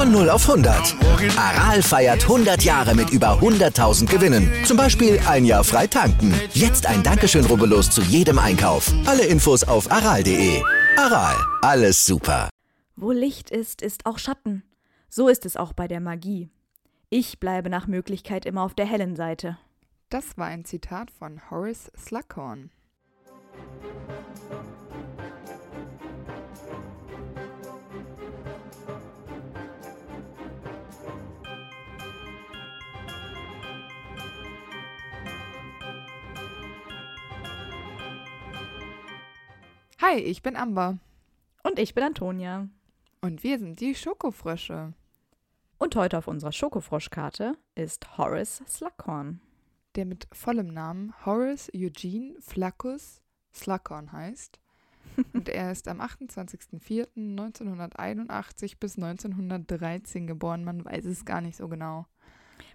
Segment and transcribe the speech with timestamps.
[0.00, 0.96] Von 0 auf 100.
[1.36, 4.50] Aral feiert 100 Jahre mit über 100.000 Gewinnen.
[4.64, 6.32] Zum Beispiel ein Jahr frei tanken.
[6.54, 8.90] Jetzt ein Dankeschön, rubbellos zu jedem Einkauf.
[9.04, 10.62] Alle Infos auf aral.de.
[10.96, 12.48] Aral, alles super.
[12.96, 14.62] Wo Licht ist, ist auch Schatten.
[15.10, 16.48] So ist es auch bei der Magie.
[17.10, 19.58] Ich bleibe nach Möglichkeit immer auf der hellen Seite.
[20.08, 22.70] Das war ein Zitat von Horace Slughorn.
[40.02, 40.98] Hi, ich bin Amber.
[41.62, 42.70] Und ich bin Antonia.
[43.20, 44.94] Und wir sind die Schokofrösche.
[45.76, 49.42] Und heute auf unserer Schokofroschkarte ist Horace Slughorn.
[49.96, 53.20] Der mit vollem Namen Horace Eugene Flaccus
[53.52, 54.58] Slughorn heißt.
[55.34, 60.64] Und er ist am 28.04.1981 bis 1913 geboren.
[60.64, 62.06] Man weiß es gar nicht so genau.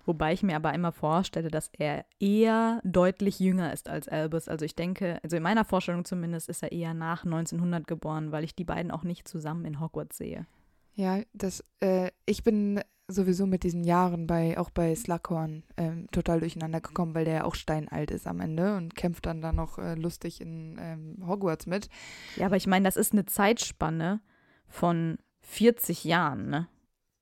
[0.05, 4.47] Wobei ich mir aber immer vorstelle, dass er eher deutlich jünger ist als Albus.
[4.47, 8.43] Also ich denke, also in meiner Vorstellung zumindest ist er eher nach 1900 geboren, weil
[8.43, 10.45] ich die beiden auch nicht zusammen in Hogwarts sehe.
[10.93, 16.39] Ja, das, äh, ich bin sowieso mit diesen Jahren bei, auch bei Slughorn ähm, total
[16.39, 19.77] durcheinander gekommen, weil der ja auch steinalt ist am Ende und kämpft dann da noch
[19.77, 21.89] äh, lustig in ähm, Hogwarts mit.
[22.35, 24.21] Ja, aber ich meine, das ist eine Zeitspanne
[24.67, 26.67] von 40 Jahren, ne?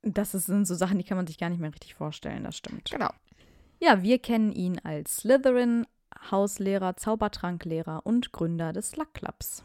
[0.03, 2.91] Das sind so Sachen, die kann man sich gar nicht mehr richtig vorstellen, das stimmt.
[2.91, 3.09] Genau.
[3.79, 5.85] Ja, wir kennen ihn als Slytherin,
[6.29, 9.63] Hauslehrer, Zaubertranklehrer und Gründer des Slug Clubs.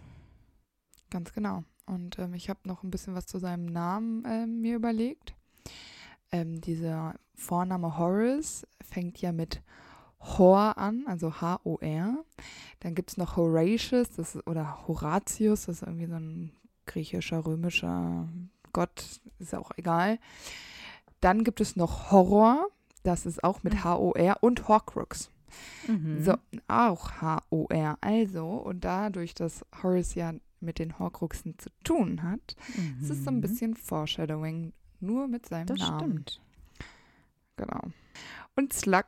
[1.10, 1.64] Ganz genau.
[1.86, 5.34] Und ähm, ich habe noch ein bisschen was zu seinem Namen ähm, mir überlegt.
[6.30, 9.62] Ähm, dieser Vorname Horace fängt ja mit
[10.20, 12.24] Hor an, also H-O-R.
[12.80, 16.52] Dann gibt es noch Horatius das, oder Horatius, das ist irgendwie so ein
[16.86, 18.28] griechischer, römischer
[18.78, 20.18] Gott, ist auch egal.
[21.20, 22.68] Dann gibt es noch Horror,
[23.02, 25.30] das ist auch mit H-O-R und Horcrux.
[25.88, 26.22] Mhm.
[26.22, 26.34] So,
[26.68, 27.98] auch H-O-R.
[28.00, 32.98] Also, und dadurch, dass Horace ja mit den Horcruxen zu tun hat, Mhm.
[33.02, 35.98] ist es so ein bisschen Foreshadowing, nur mit seinem Das Namen.
[35.98, 36.40] stimmt.
[37.56, 37.80] Genau.
[38.56, 39.06] Und Slug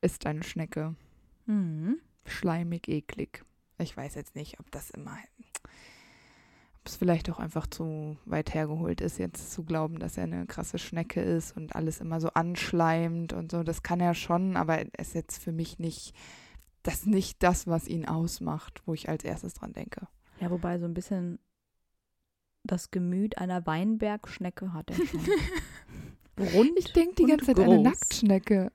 [0.00, 0.94] ist eine Schnecke.
[1.46, 1.98] Mhm.
[2.24, 3.44] Schleimig, eklig.
[3.78, 5.18] Ich weiß jetzt nicht, ob das immer.
[6.88, 10.78] Es vielleicht auch einfach zu weit hergeholt ist, jetzt zu glauben, dass er eine krasse
[10.78, 13.62] Schnecke ist und alles immer so anschleimt und so.
[13.62, 16.14] Das kann er schon, aber er ist jetzt für mich nicht.
[16.82, 20.08] Das nicht das, was ihn ausmacht, wo ich als erstes dran denke.
[20.40, 21.38] Ja, wobei so ein bisschen
[22.64, 25.20] das Gemüt einer Weinbergschnecke hat er schon.
[26.54, 26.72] Rund.
[26.78, 27.84] Ich denke die ganze Zeit an eine groß.
[27.84, 28.72] Nacktschnecke.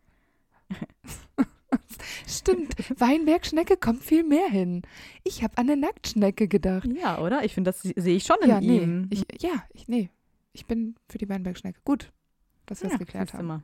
[2.28, 4.82] Stimmt, Weinbergschnecke kommt viel mehr hin.
[5.24, 6.88] Ich habe an eine Nacktschnecke gedacht.
[6.96, 7.44] Ja, oder?
[7.44, 8.80] Ich finde, das se- sehe ich schon in Ja, nee.
[8.80, 9.08] ihm.
[9.10, 10.10] Ich, ja, ich, nee.
[10.54, 11.80] Ich bin für die Weinbergschnecke.
[11.86, 12.12] Gut,
[12.66, 13.48] dass wir es ja, geklärt haben.
[13.48, 13.64] mal.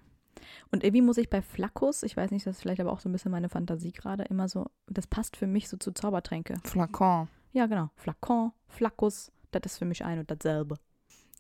[0.72, 3.10] Und irgendwie muss ich bei Flackus, ich weiß nicht, das ist vielleicht aber auch so
[3.10, 6.56] ein bisschen meine Fantasie gerade, immer so, das passt für mich so zu Zaubertränke.
[6.64, 7.28] Flakon.
[7.52, 7.90] Ja, genau.
[7.96, 10.76] Flakon, Flackus, das ist für mich ein und dasselbe.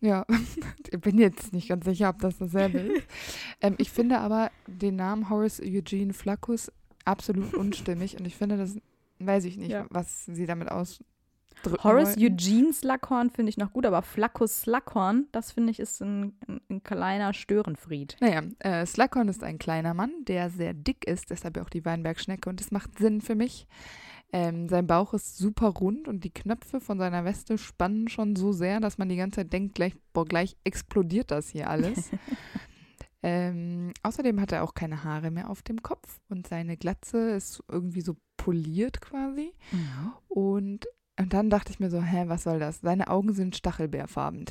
[0.02, 0.26] Ja,
[0.92, 3.04] ich bin jetzt nicht ganz sicher, ob das dasselbe ist.
[3.62, 6.72] ähm, ich finde aber den Namen Horace Eugene Flaccus
[7.06, 8.78] absolut unstimmig und ich finde, das
[9.20, 9.86] weiß ich nicht, Ja.
[9.90, 11.04] was sie damit ausdrücken
[11.84, 12.24] Horace wollten.
[12.34, 16.62] Eugene Slughorn finde ich noch gut, aber Flackus Slughorn, das finde ich ist ein, ein,
[16.70, 18.16] ein kleiner Störenfried.
[18.22, 22.50] Naja, äh, Slughorn ist ein kleiner Mann, der sehr dick ist, deshalb auch die Weinbergschnecke
[22.50, 23.68] und das macht Sinn für mich.
[24.32, 28.52] Ähm, sein Bauch ist super rund und die Knöpfe von seiner Weste spannen schon so
[28.52, 32.12] sehr, dass man die ganze Zeit denkt, gleich, boah, gleich explodiert das hier alles.
[33.24, 37.64] ähm, außerdem hat er auch keine Haare mehr auf dem Kopf und seine Glatze ist
[37.70, 39.52] irgendwie so poliert quasi.
[40.28, 40.88] Und,
[41.18, 42.82] und dann dachte ich mir so, hä, was soll das?
[42.82, 44.46] Seine Augen sind stachelbeerfarben.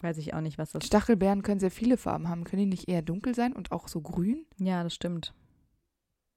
[0.00, 2.44] Weiß ich auch nicht, was das Stachelbeeren können sehr viele Farben haben.
[2.44, 4.46] Können die nicht eher dunkel sein und auch so grün?
[4.58, 5.34] Ja, das stimmt.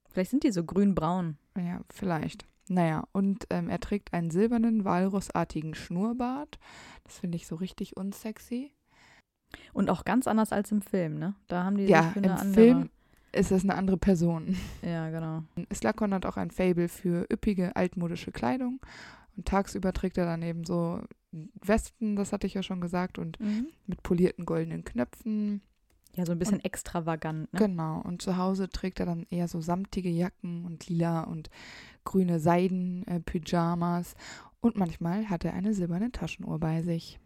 [0.09, 1.37] Vielleicht sind die so grün-braun.
[1.55, 2.45] Ja, vielleicht.
[2.71, 6.57] Naja, und ähm, er trägt einen silbernen, walrussartigen Schnurrbart.
[7.03, 8.71] Das finde ich so richtig unsexy.
[9.73, 11.35] Und auch ganz anders als im Film, ne?
[11.47, 12.53] Da haben die Ja, sich für eine im andere.
[12.53, 12.89] Film
[13.33, 14.55] ist es eine andere Person.
[14.83, 15.43] Ja, genau.
[15.73, 18.79] Slakon hat auch ein Fable für üppige, altmodische Kleidung.
[19.35, 21.01] Und tagsüber trägt er dann eben so
[21.61, 23.67] Westen, das hatte ich ja schon gesagt, und Mhm.
[23.85, 25.61] mit polierten goldenen Knöpfen.
[26.15, 27.53] Ja, so ein bisschen extravagant.
[27.53, 27.59] Ne?
[27.59, 28.01] Genau.
[28.01, 31.49] Und zu Hause trägt er dann eher so samtige Jacken und lila und
[32.03, 34.15] grüne Seiden-Pyjamas.
[34.59, 37.19] und manchmal hat er eine silberne Taschenuhr bei sich.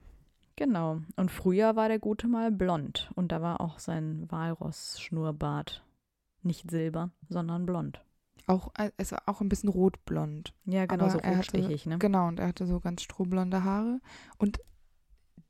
[0.56, 1.02] Genau.
[1.18, 3.12] Und früher war der Gute mal blond.
[3.16, 5.84] Und da war auch sein Walross-Schnurrbart
[6.44, 8.02] nicht silber, sondern blond.
[8.48, 10.54] Auch, es war auch ein bisschen rotblond.
[10.66, 11.98] Ja, genau, Aber so rotstichig, ne?
[11.98, 14.00] Genau, und er hatte so ganz strohblonde Haare
[14.38, 14.60] und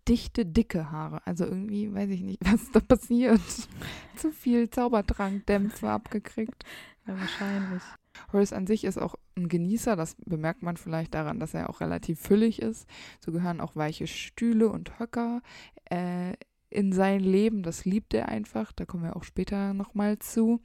[0.07, 1.25] dichte, dicke Haare.
[1.27, 3.41] Also irgendwie, weiß ich nicht, was da passiert.
[4.15, 6.63] Zu viel Zaubertrankdämpfe abgekriegt.
[7.05, 7.83] Ja, wahrscheinlich.
[8.31, 11.81] Horace an sich ist auch ein Genießer, das bemerkt man vielleicht daran, dass er auch
[11.81, 12.87] relativ füllig ist.
[13.19, 15.41] So gehören auch weiche Stühle und Höcker
[15.85, 16.33] äh,
[16.69, 17.63] in sein Leben.
[17.63, 20.61] Das liebt er einfach, da kommen wir auch später nochmal zu.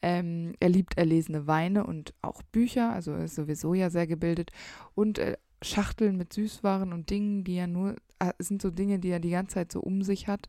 [0.00, 4.50] Ähm, er liebt erlesene Weine und auch Bücher, also er ist sowieso ja sehr gebildet.
[4.94, 9.10] Und äh, Schachteln mit Süßwaren und Dingen, die er nur, äh, sind so Dinge, die
[9.10, 10.48] er die ganze Zeit so um sich hat.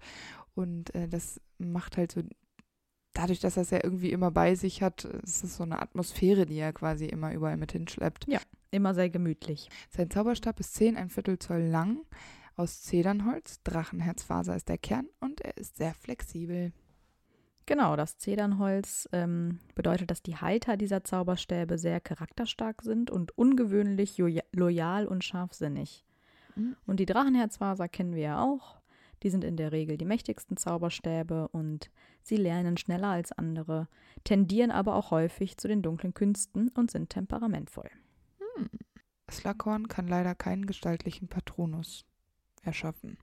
[0.56, 2.22] Und äh, das macht halt so,
[3.13, 6.45] dadurch, dass er es ja irgendwie immer bei sich hat, ist es so eine Atmosphäre,
[6.45, 8.25] die er quasi immer überall mit hinschleppt.
[8.27, 8.39] Ja,
[8.71, 9.69] immer sehr gemütlich.
[9.89, 12.00] Sein Zauberstab ist 10, ein Viertel Zoll lang,
[12.56, 16.71] aus Zedernholz, Drachenherzfaser ist der Kern und er ist sehr flexibel.
[17.65, 24.21] Genau, das Zedernholz ähm, bedeutet, dass die Halter dieser Zauberstäbe sehr charakterstark sind und ungewöhnlich
[24.51, 26.04] loyal und scharfsinnig.
[26.56, 26.75] Mhm.
[26.86, 28.81] Und die Drachenherzfaser kennen wir ja auch.
[29.24, 31.90] Die sind in der Regel die mächtigsten Zauberstäbe und
[32.22, 33.88] sie lernen schneller als andere,
[34.24, 37.90] tendieren aber auch häufig zu den dunklen Künsten und sind temperamentvoll.
[38.56, 38.70] Hm.
[39.31, 42.06] Slughorn kann leider keinen gestaltlichen Patronus
[42.62, 43.18] erschaffen.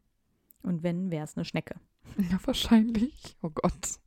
[0.62, 1.76] Und wenn, wäre es eine Schnecke.
[2.30, 3.36] Ja, wahrscheinlich.
[3.42, 4.00] Oh Gott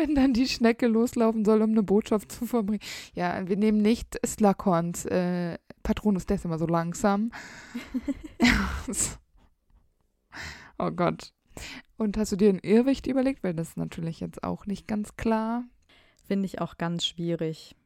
[0.00, 2.80] wenn dann die Schnecke loslaufen soll, um eine Botschaft zu verbringen.
[3.14, 7.30] Ja, wir nehmen nicht Slughorns äh, Patronus, der ist immer so langsam.
[10.80, 11.32] oh Gott.
[11.96, 13.42] Und hast du dir ein Irrwicht überlegt?
[13.42, 15.64] Weil das ist natürlich jetzt auch nicht ganz klar.
[16.26, 17.76] Finde ich auch ganz schwierig.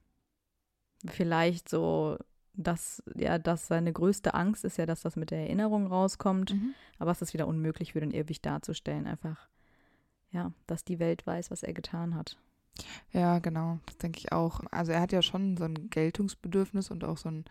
[1.07, 2.19] Vielleicht so,
[2.55, 6.55] dass, ja, dass seine größte Angst ist ja, dass das mit der Erinnerung rauskommt.
[6.55, 6.75] Mhm.
[6.99, 9.07] Aber es ist wieder unmöglich für den Irrwicht darzustellen.
[9.07, 9.49] Einfach
[10.35, 12.37] ja, dass die Welt weiß, was er getan hat.
[13.13, 14.61] Ja, genau, das denke ich auch.
[14.73, 17.45] Also er hat ja schon so ein Geltungsbedürfnis und auch so ein,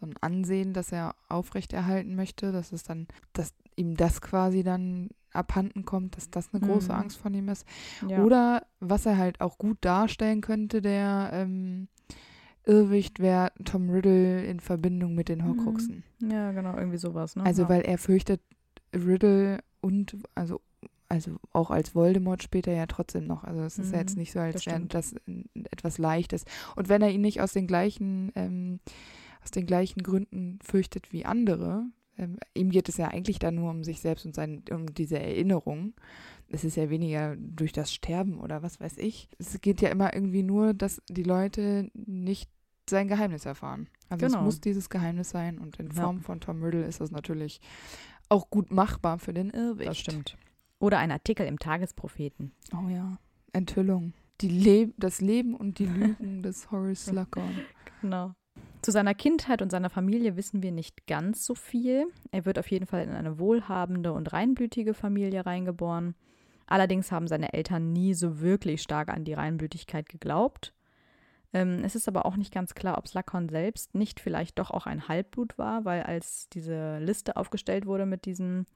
[0.00, 3.52] so ein Ansehen, das er aufrechterhalten möchte, dass es dann, dass
[3.82, 6.98] ihm das quasi dann abhanden kommt, dass das eine große mhm.
[6.98, 7.66] Angst von ihm ist.
[8.08, 8.22] Ja.
[8.22, 11.88] Oder was er halt auch gut darstellen könnte, der ähm,
[12.64, 15.48] Irrwicht wäre Tom Riddle in Verbindung mit den mhm.
[15.48, 16.04] Horcruxen.
[16.20, 17.36] Ja, genau, irgendwie sowas.
[17.36, 17.44] Ne?
[17.44, 17.68] Also ja.
[17.68, 18.40] weil er fürchtet
[18.94, 20.60] Riddle und, also
[21.08, 23.44] also auch als Voldemort später ja trotzdem noch.
[23.44, 25.14] Also es ist mhm, ja jetzt mhm, nicht so, als wäre das
[25.70, 26.46] etwas Leichtes.
[26.74, 28.80] Und wenn er ihn nicht aus den gleichen, ähm,
[29.44, 31.84] aus den gleichen Gründen fürchtet wie andere,
[32.18, 35.18] ähm, ihm geht es ja eigentlich da nur um sich selbst und sein, um diese
[35.18, 35.94] Erinnerung.
[36.48, 39.28] Es ist ja weniger durch das Sterben oder was weiß ich.
[39.38, 42.50] Es geht ja immer irgendwie nur, dass die Leute nicht
[42.88, 43.88] sein Geheimnis erfahren.
[44.08, 44.38] Also genau.
[44.38, 46.22] es muss dieses Geheimnis sein und in Form ja.
[46.22, 47.60] von Tom Riddle ist das natürlich
[48.28, 49.90] auch gut machbar für den Irrwicht.
[49.90, 50.36] Das stimmt.
[50.78, 52.52] Oder ein Artikel im Tagespropheten.
[52.74, 53.18] Oh ja,
[53.52, 54.14] Enthüllung.
[54.40, 57.60] Die Le das Leben und die Lügen des Horace Slughorn.
[58.00, 58.34] Genau.
[58.82, 62.06] Zu seiner Kindheit und seiner Familie wissen wir nicht ganz so viel.
[62.32, 66.16] Er wird auf jeden Fall in eine wohlhabende und reinblütige Familie reingeboren.
[66.66, 70.74] Allerdings haben seine Eltern nie so wirklich stark an die Reinblütigkeit geglaubt.
[71.52, 74.86] Ähm, es ist aber auch nicht ganz klar, ob Slughorn selbst nicht vielleicht doch auch
[74.86, 78.66] ein Halbblut war, weil als diese Liste aufgestellt wurde mit diesen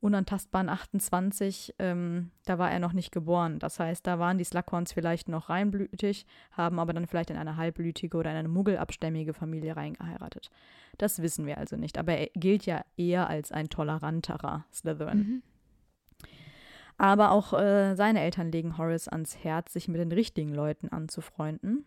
[0.00, 3.58] unantastbaren 28, ähm, da war er noch nicht geboren.
[3.58, 7.56] Das heißt, da waren die Slughorns vielleicht noch reinblütig, haben aber dann vielleicht in eine
[7.56, 10.50] halbblütige oder in eine muggelabstämmige Familie reingeheiratet.
[10.98, 15.18] Das wissen wir also nicht, aber er gilt ja eher als ein toleranterer Slytherin.
[15.18, 15.42] Mhm.
[16.96, 21.84] Aber auch äh, seine Eltern legen Horace ans Herz, sich mit den richtigen Leuten anzufreunden.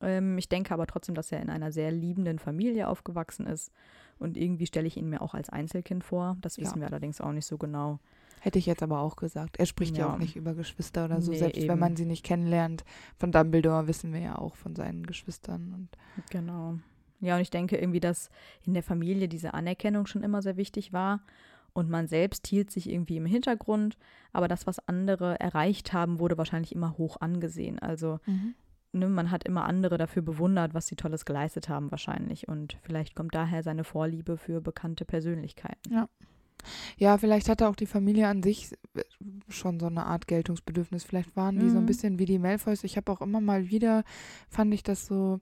[0.00, 3.72] Ähm, ich denke aber trotzdem, dass er in einer sehr liebenden Familie aufgewachsen ist
[4.18, 6.36] und irgendwie stelle ich ihn mir auch als Einzelkind vor.
[6.40, 6.82] Das wissen ja.
[6.82, 7.98] wir allerdings auch nicht so genau.
[8.40, 9.56] Hätte ich jetzt aber auch gesagt.
[9.56, 11.68] Er spricht ja, ja auch nicht über Geschwister oder so, nee, selbst eben.
[11.68, 12.84] wenn man sie nicht kennenlernt.
[13.18, 15.72] Von Dumbledore wissen wir ja auch von seinen Geschwistern.
[15.74, 15.88] Und
[16.30, 16.78] genau.
[17.20, 18.30] Ja, und ich denke irgendwie, dass
[18.64, 21.22] in der Familie diese Anerkennung schon immer sehr wichtig war.
[21.72, 23.98] Und man selbst hielt sich irgendwie im Hintergrund,
[24.32, 27.78] aber das, was andere erreicht haben, wurde wahrscheinlich immer hoch angesehen.
[27.78, 28.54] Also mhm
[28.96, 32.48] ne, man hat immer andere dafür bewundert, was sie Tolles geleistet haben wahrscheinlich.
[32.48, 35.92] Und vielleicht kommt daher seine Vorliebe für bekannte Persönlichkeiten.
[35.92, 36.08] Ja.
[36.96, 38.74] Ja, vielleicht hatte auch die Familie an sich
[39.48, 41.04] schon so eine Art Geltungsbedürfnis.
[41.04, 41.70] Vielleicht waren die mhm.
[41.70, 41.86] so ein mhm.
[41.86, 42.82] bisschen wie die Malfoys.
[42.82, 44.02] Ich habe auch immer mal wieder,
[44.48, 45.40] fand ich das so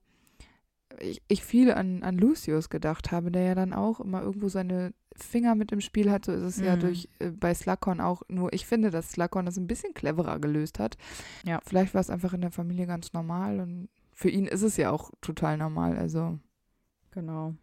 [1.00, 4.92] ich, ich viel an, an Lucius gedacht habe, der ja dann auch immer irgendwo seine
[5.16, 6.24] Finger mit im Spiel hat.
[6.24, 6.80] So ist es ja Mhm.
[6.80, 8.22] durch äh, bei Slughorn auch.
[8.28, 10.96] Nur ich finde, dass Slughorn das ein bisschen cleverer gelöst hat.
[11.44, 11.60] Ja.
[11.64, 14.90] Vielleicht war es einfach in der Familie ganz normal und für ihn ist es ja
[14.90, 15.96] auch total normal.
[15.98, 16.38] Also
[17.12, 17.54] Genau.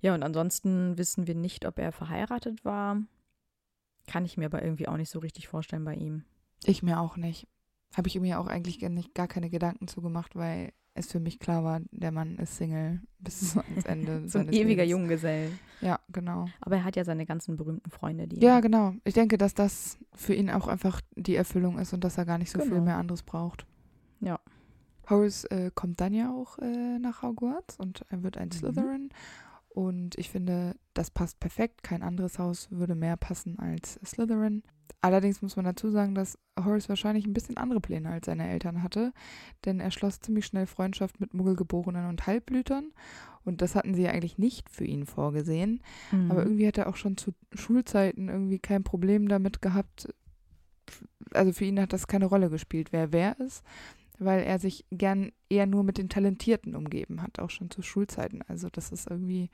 [0.00, 3.02] Ja, und ansonsten wissen wir nicht, ob er verheiratet war.
[4.06, 6.24] Kann ich mir aber irgendwie auch nicht so richtig vorstellen bei ihm.
[6.64, 7.46] ich mir auch nicht.
[7.96, 11.20] Habe ich mir auch eigentlich gar, nicht, gar keine Gedanken zu gemacht, weil es für
[11.20, 14.28] mich klar war, der Mann ist Single bis ans Ende.
[14.28, 14.90] So ein ewiger Lebens.
[14.90, 15.50] Junggesell.
[15.80, 16.46] Ja, genau.
[16.60, 18.40] Aber er hat ja seine ganzen berühmten Freunde, die.
[18.40, 18.94] Ja, genau.
[19.04, 22.38] Ich denke, dass das für ihn auch einfach die Erfüllung ist und dass er gar
[22.38, 22.84] nicht so viel Genau.
[22.84, 23.64] mehr anderes braucht.
[24.20, 24.40] Ja.
[25.08, 28.52] Horace äh, kommt dann ja auch äh, nach Hogwarts und er wird ein Mhm.
[28.52, 29.08] Slytherin.
[29.78, 31.84] Und ich finde, das passt perfekt.
[31.84, 34.64] Kein anderes Haus würde mehr passen als Slytherin.
[35.02, 38.82] Allerdings muss man dazu sagen, dass Horace wahrscheinlich ein bisschen andere Pläne als seine Eltern
[38.82, 39.12] hatte,
[39.64, 42.90] denn er schloss ziemlich schnell Freundschaft mit Muggelgeborenen und Halbblütern.
[43.44, 45.80] Und das hatten sie ja eigentlich nicht für ihn vorgesehen.
[46.10, 46.32] Mhm.
[46.32, 50.12] Aber irgendwie hat er auch schon zu Schulzeiten irgendwie kein Problem damit gehabt.
[51.34, 53.62] Also für ihn hat das keine Rolle gespielt, wer wer ist,
[54.18, 58.42] weil er sich gern eher nur mit den Talentierten umgeben hat, auch schon zu Schulzeiten.
[58.48, 59.50] Also das ist irgendwie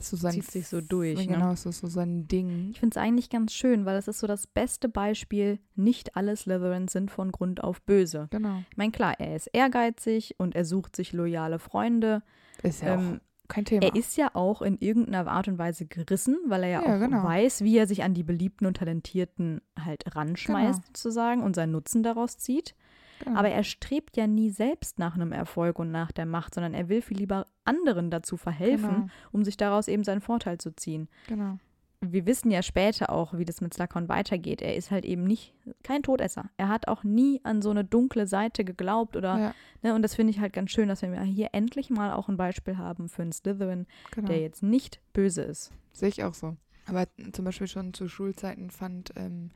[0.00, 1.26] so sein Zieht sich so durch, ne?
[1.34, 2.68] Genau, ist so, so sein Ding.
[2.70, 6.36] Ich finde es eigentlich ganz schön, weil es ist so das beste Beispiel, nicht alle
[6.36, 8.28] Slytherins sind von Grund auf böse.
[8.30, 8.62] Genau.
[8.70, 12.22] Ich meine, klar, er ist ehrgeizig und er sucht sich loyale Freunde.
[12.62, 13.86] Ist ja Ähm, auch kein Thema.
[13.86, 17.00] Er ist ja auch in irgendeiner Art und Weise gerissen, weil er ja, Ja, auch
[17.00, 17.24] genau.
[17.24, 20.86] weiß, wie er sich an die Beliebten und Talentierten halt ranschmeißt, Genau.
[20.86, 22.76] sozusagen, und seinen Nutzen daraus zieht.
[23.24, 23.38] Genau.
[23.38, 26.88] Aber er strebt ja nie selbst nach einem Erfolg und nach der Macht, sondern er
[26.88, 29.06] will viel lieber anderen dazu verhelfen, Genau.
[29.32, 31.08] um sich daraus eben seinen Vorteil zu ziehen.
[31.26, 31.58] genau.
[32.00, 34.62] Wir wissen ja später auch, wie das mit Slughorn weitergeht.
[34.62, 36.48] Er ist halt eben nicht kein Todesser.
[36.56, 40.14] Er hat auch nie an so eine dunkle Seite geglaubt oder Ja, ne, und das
[40.14, 43.22] finde ich halt ganz schön, dass wir hier endlich mal auch ein Beispiel haben für
[43.22, 44.28] einen Slytherin, genau.
[44.28, 45.72] der jetzt nicht böse ist.
[45.92, 46.56] Sehe ich auch so.
[46.86, 49.50] Aber zum Beispiel schon zu Schulzeiten fand ähm,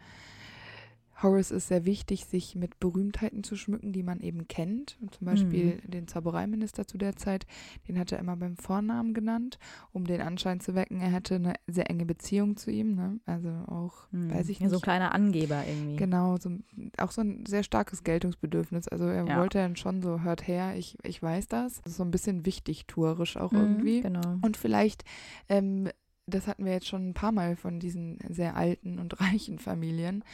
[1.22, 4.96] Horace es sehr wichtig, sich mit Berühmtheiten zu schmücken, die man eben kennt.
[5.00, 7.46] Und zum Beispiel den Zaubereiminister zu der Zeit,
[7.88, 9.58] den hat er immer beim Vornamen genannt,
[9.92, 12.94] um den Anschein zu wecken, er hätte eine sehr enge Beziehung zu ihm.
[12.94, 13.20] Ne?
[13.26, 14.30] Also auch, Hm.
[14.30, 14.82] weiß ich ja, so ein nicht.
[14.82, 15.96] kleiner Angeber irgendwie.
[15.96, 16.50] Genau, so,
[16.98, 18.88] auch so ein sehr starkes Geltungsbedürfnis.
[18.88, 19.38] Also er Ja.
[19.38, 21.80] wollte dann schon so, hört her, ich, ich weiß das.
[21.82, 24.00] Das ist so ein bisschen wichtig, tuerisch auch Mhm, irgendwie.
[24.00, 24.38] Genau.
[24.40, 25.04] Und vielleicht,
[25.48, 25.88] ähm,
[26.26, 30.24] das hatten wir jetzt schon ein paar Mal von diesen sehr alten und reichen Familien,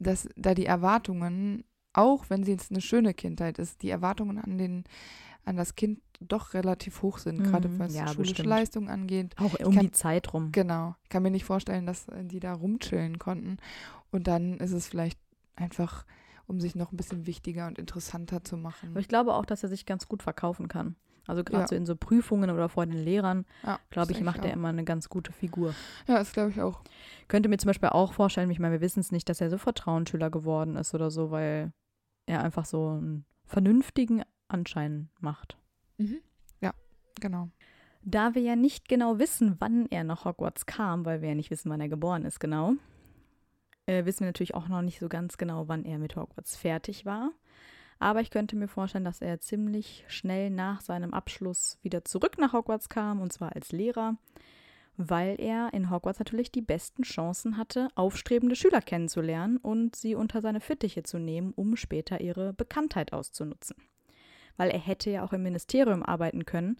[0.00, 4.58] dass da die Erwartungen, auch wenn sie jetzt eine schöne Kindheit ist, die Erwartungen an
[4.58, 4.84] den
[5.46, 8.48] an das Kind doch relativ hoch sind, gerade Mhm, was ja, schulische bestimmt.
[8.50, 9.34] Leistung angeht.
[9.38, 10.52] Auch um kann- die Zeit rum.
[10.52, 10.94] Genau.
[11.04, 13.56] Ich kann mir nicht vorstellen, dass äh, die da rumchillen konnten.
[14.10, 15.18] Und dann ist es vielleicht
[15.56, 16.04] einfach,
[16.46, 18.90] um sich noch ein bisschen wichtiger und interessanter zu machen.
[18.90, 20.94] Aber ich glaube auch, dass er sich ganz gut verkaufen kann.
[21.30, 21.68] Also gerade Ja.
[21.68, 24.82] so in so Prüfungen oder vor den Lehrern, Ja, glaube ich, macht er immer eine
[24.84, 25.74] ganz gute Figur.
[26.08, 26.82] Ja, das glaube ich auch.
[27.28, 29.56] Könnte mir zum Beispiel auch vorstellen, ich meine, wir wissen es nicht, dass er so
[29.56, 31.72] Vertrauensschüler geworden ist oder so, weil
[32.26, 35.56] er einfach so einen vernünftigen Anschein macht.
[35.98, 36.18] Mhm.
[36.60, 36.74] Ja,
[37.20, 37.48] genau.
[38.02, 41.50] Da wir ja nicht genau wissen, wann er nach Hogwarts kam, weil wir ja nicht
[41.50, 42.72] wissen, wann er geboren ist, genau,
[43.86, 47.06] äh, wissen wir natürlich auch noch nicht so ganz genau, wann er mit Hogwarts fertig
[47.06, 47.30] war.
[48.00, 52.54] Aber ich könnte mir vorstellen, dass er ziemlich schnell nach seinem Abschluss wieder zurück nach
[52.54, 54.16] Hogwarts kam, und zwar als Lehrer,
[54.96, 60.40] weil er in Hogwarts natürlich die besten Chancen hatte, aufstrebende Schüler kennenzulernen und sie unter
[60.40, 63.76] seine Fittiche zu nehmen, um später ihre Bekanntheit auszunutzen.
[64.56, 66.78] Weil er hätte ja auch im Ministerium arbeiten können,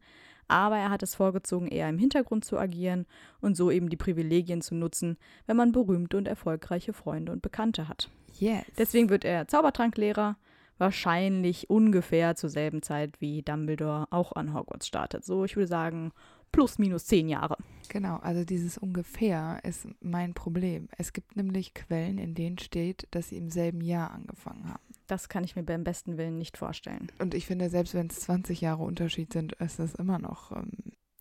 [0.49, 3.07] aber er hat es vorgezogen, eher im Hintergrund zu agieren
[3.43, 7.89] und so eben die Privilegien zu nutzen, wenn man berühmte und erfolgreiche Freunde und Bekannte
[7.89, 8.11] hat.
[8.39, 8.65] Yes.
[8.79, 10.37] Deswegen wird er Zaubertranklehrer,
[10.81, 15.25] wahrscheinlich ungefähr zur selben Zeit wie Dumbledore auch an Hogwarts startet.
[15.25, 16.13] So, ich würde sagen,
[16.53, 17.57] plus minus zehn Jahre.
[17.89, 20.89] Genau, also dieses ungefähr ist mein Problem.
[20.97, 24.83] Es gibt nämlich Quellen, in denen steht, dass sie im selben Jahr angefangen haben.
[25.07, 27.11] Das kann ich mir beim besten Willen nicht vorstellen.
[27.19, 30.71] Und ich finde, selbst wenn es 20 Jahre Unterschied sind, ist das immer noch ähm,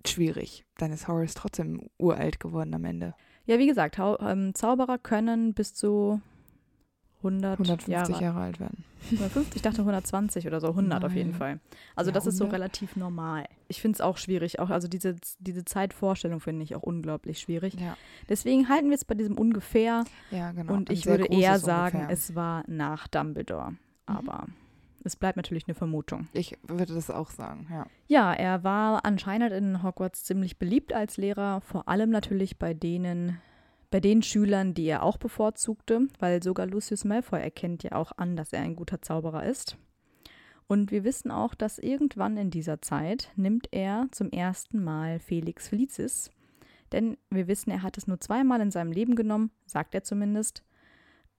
[0.05, 0.65] schwierig.
[0.77, 3.15] Dann ist Horace trotzdem uralt geworden am Ende.
[3.45, 6.21] Ja, wie gesagt, Hau ähm, Zauberer können bis zu
[7.19, 8.21] 100 150 Jahre.
[8.23, 8.83] Jahre alt werden.
[9.11, 11.37] 150, ich dachte 120 oder so, 100 auf jeden Nein.
[11.39, 11.59] Fall.
[11.95, 12.59] Also Ja, das ist so 100.
[12.61, 13.45] relativ normal.
[13.67, 17.73] Ich finde es auch schwierig, auch also diese, diese Zeitvorstellung finde ich auch unglaublich schwierig.
[17.79, 17.97] Ja,
[18.29, 20.73] Deswegen halten wir es bei diesem ungefähr ja genau.
[20.73, 22.13] und Ein ich würde eher sagen, Ungefähr.
[22.13, 23.75] es war nach Dumbledore.
[24.05, 24.47] Aber
[25.03, 26.27] es bleibt natürlich eine Vermutung.
[26.33, 27.85] Ich würde das auch sagen, ja.
[28.07, 33.39] Ja, er war anscheinend in Hogwarts ziemlich beliebt als Lehrer, vor allem natürlich bei denen,
[33.91, 38.35] bei den Schülern, die er auch bevorzugte, weil sogar Lucius Malfoy erkennt ja auch an,
[38.35, 39.77] dass er ein guter Zauberer ist.
[40.67, 45.67] Und wir wissen auch, dass irgendwann in dieser Zeit nimmt er zum ersten Mal Felix
[45.67, 46.29] Felicis.
[46.91, 50.63] Denn wir wissen, er hat es nur zweimal in seinem Leben genommen, sagt er zumindest.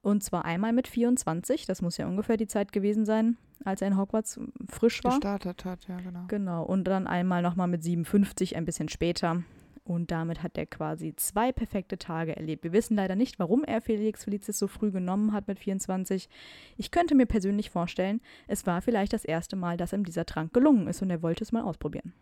[0.03, 3.89] Und zwar einmal mit 24, das muss ja ungefähr die Zeit gewesen sein, als er
[3.89, 5.13] in Hogwarts frisch war.
[5.13, 6.25] Gestartet hat, ja, genau.
[6.27, 9.45] Genau, und dann einmal nochmal mit 57, ein bisschen später.
[9.91, 12.63] Und damit hat er quasi zwei perfekte Tage erlebt.
[12.63, 16.29] Wir wissen leider nicht, warum er Felix Felicis so früh genommen hat mit 24.
[16.77, 20.53] Ich könnte mir persönlich vorstellen, es war vielleicht das erste Mal, dass ihm dieser Trank
[20.53, 22.13] gelungen ist und er wollte es mal ausprobieren.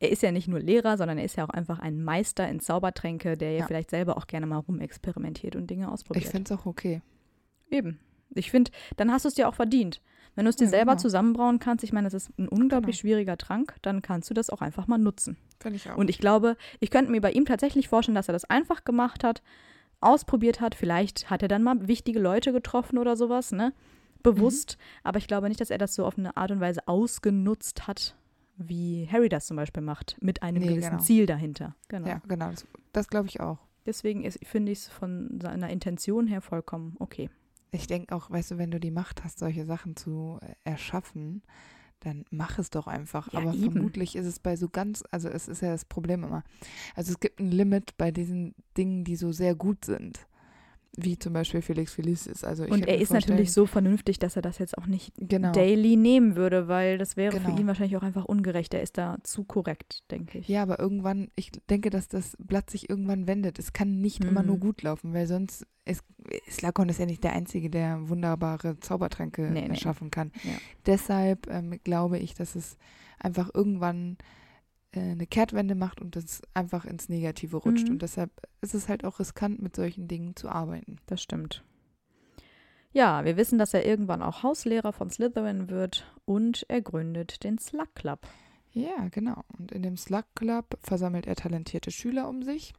[0.00, 2.60] Er ist ja nicht nur Lehrer, sondern er ist ja auch einfach ein Meister in
[2.60, 3.66] Zaubertränke, der ja, Ja.
[3.66, 6.24] vielleicht selber auch gerne mal rumexperimentiert und Dinge ausprobiert.
[6.24, 7.02] Ich finde es auch okay.
[7.70, 8.00] Eben.
[8.34, 10.00] Ich finde, dann hast du es dir auch verdient.
[10.38, 11.02] Wenn du es dir Ja, selber genau.
[11.02, 13.00] zusammenbrauen kannst, ich meine, das ist ein unglaublich Genau.
[13.00, 15.36] schwieriger Trank, dann kannst du das auch einfach mal nutzen.
[15.58, 15.96] Finde ich auch.
[15.96, 19.24] Und ich glaube, ich könnte mir bei ihm tatsächlich vorstellen, dass er das einfach gemacht
[19.24, 19.42] hat,
[20.00, 20.76] ausprobiert hat.
[20.76, 23.72] Vielleicht hat er dann mal wichtige Leute getroffen oder sowas, ne?
[24.22, 24.78] Bewusst.
[25.02, 28.14] Aber ich glaube nicht, dass er das so auf eine Art und Weise ausgenutzt hat,
[28.56, 31.02] wie Harry das zum Beispiel macht, mit einem Nee, gewissen genau.
[31.02, 31.74] Ziel dahinter.
[31.88, 32.06] Genau.
[32.06, 32.50] ja, genau.
[32.50, 33.58] Das, das glaube ich auch.
[33.86, 37.28] Deswegen finde ich es von seiner Intention her vollkommen okay.
[37.70, 41.42] Ich denke auch, weißt du, wenn du die Macht hast, solche Sachen zu äh, erschaffen,
[42.00, 43.32] dann mach es doch einfach.
[43.32, 43.72] Ja, Aber eben.
[43.72, 46.44] vermutlich ist es bei so ganz, also es ist ja das Problem immer.
[46.94, 50.26] Also es gibt ein Limit bei diesen Dingen, die so sehr gut sind.
[51.00, 52.42] Wie zum Beispiel Felix Felicis.
[52.44, 55.52] Also Und er ist natürlich so vernünftig, dass er das jetzt auch nicht genau.
[55.52, 57.58] daily nehmen würde, weil das wäre für Genau.
[57.60, 58.74] ihn wahrscheinlich auch einfach ungerecht.
[58.74, 60.48] Er ist da zu korrekt, denke ich.
[60.48, 63.58] Ja, aber irgendwann, ich denke, dass das Blatt sich irgendwann wendet.
[63.58, 64.60] Es kann nicht immer nur Mhm.
[64.60, 66.02] gut laufen, weil sonst ist
[66.50, 69.68] Slakon ist ja nicht der Einzige, der wunderbare Zaubertränke Nee, nee.
[69.68, 70.32] erschaffen kann.
[70.42, 70.50] Ja.
[70.84, 72.76] Deshalb ähm, glaube ich, dass es
[73.18, 74.18] einfach irgendwann
[74.94, 77.86] eine Kehrtwende macht und das einfach ins Negative rutscht.
[77.86, 77.94] Mhm.
[77.94, 78.30] Und deshalb
[78.60, 80.96] ist es halt auch riskant, mit solchen Dingen zu arbeiten.
[81.06, 81.64] Das stimmt.
[82.92, 87.58] Ja, wir wissen, dass er irgendwann auch Hauslehrer von Slytherin wird und er gründet den
[87.58, 88.26] Slug Club.
[88.72, 89.42] Ja, genau.
[89.58, 92.72] Und in dem Slug Club versammelt er talentierte Schüler um sich,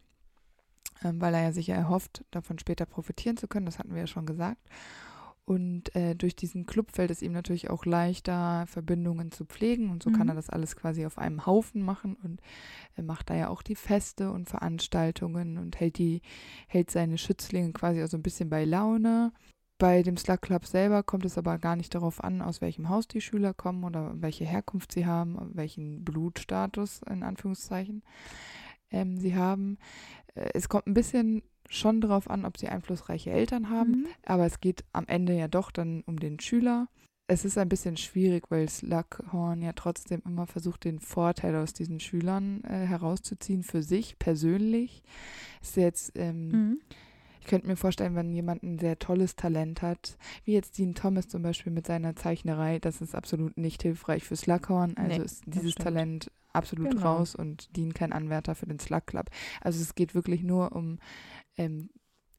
[1.03, 3.65] ähm, weil er ja sicher erhofft, davon später profitieren zu können.
[3.65, 4.61] Das hatten wir ja schon gesagt.
[5.49, 9.89] Und äh, durch diesen Club fällt es ihm natürlich auch leichter, Verbindungen zu pflegen.
[9.89, 10.29] Und so kann Mhm.
[10.29, 12.39] er das alles quasi auf einem Haufen machen und
[12.93, 16.21] er macht da ja auch die Feste und Veranstaltungen und hält die,
[16.67, 19.31] hält seine Schützlinge quasi auch so ein bisschen bei Laune.
[19.79, 23.07] Bei dem Slug Club selber kommt es aber gar nicht darauf an, aus welchem Haus
[23.07, 28.03] die Schüler kommen oder welche Herkunft sie haben, welchen Blutstatus in Anführungszeichen
[28.91, 29.79] ähm, sie haben.
[30.35, 34.07] Äh, es kommt ein bisschen schon darauf an, ob sie einflussreiche Eltern haben, Mhm.
[34.25, 36.87] aber es geht am Ende ja doch dann um den Schüler.
[37.27, 41.99] Es ist ein bisschen schwierig, weil Slughorn ja trotzdem immer versucht, den Vorteil aus diesen
[41.99, 45.03] Schülern äh, herauszuziehen für sich persönlich.
[45.61, 46.79] Ist jetzt ähm, Mhm.
[47.39, 51.27] ich könnte mir vorstellen, wenn jemand ein sehr tolles Talent hat, wie jetzt Dean Thomas
[51.27, 54.95] zum Beispiel mit seiner Zeichnerei, das ist absolut nicht hilfreich für Slughorn.
[54.97, 55.75] Also Nee, ist dieses.
[55.75, 57.03] Talent absolut Genau.
[57.03, 59.29] raus und Dean kein Anwärter für den Slug Club.
[59.61, 60.97] Also es geht wirklich nur um
[61.59, 61.89] ähm,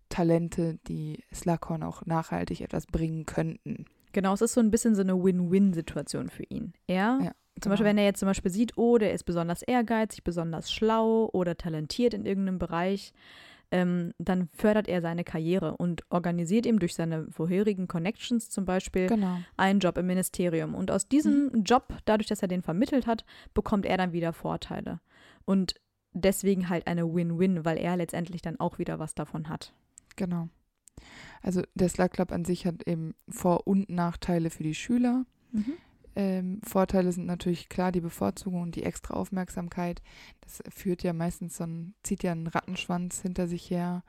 [0.09, 3.85] Talente, die Slughorn auch nachhaltig etwas bringen könnten.
[4.12, 6.72] Genau, es ist so ein bisschen so eine Win-Win-Situation für ihn.
[6.88, 10.24] Er, Ja, zum Beispiel, wenn er jetzt zum Beispiel sieht, oh, der ist besonders ehrgeizig,
[10.24, 13.12] besonders schlau oder talentiert in irgendeinem Bereich,
[13.70, 19.06] ähm, dann fördert er seine Karriere und organisiert ihm durch seine vorherigen Connections zum Beispiel
[19.06, 19.38] Genau.
[19.56, 20.74] einen Job im Ministerium.
[20.74, 24.98] Und aus diesem Job, dadurch, dass er den vermittelt hat, bekommt er dann wieder Vorteile.
[25.44, 25.74] Und
[26.12, 29.73] deswegen halt eine Win-Win, weil er letztendlich dann auch wieder was davon hat.
[30.16, 30.49] Genau.
[31.42, 35.25] Also der Slug Club an sich hat eben Vor- und Nachteile für die Schüler.
[36.16, 40.03] Ähm, Vorteile sind natürlich klar die Bevorzugung und die extra Aufmerksamkeit.
[40.40, 44.03] Das führt ja meistens so ein, zieht ja einen Rattenschwanz hinter sich her.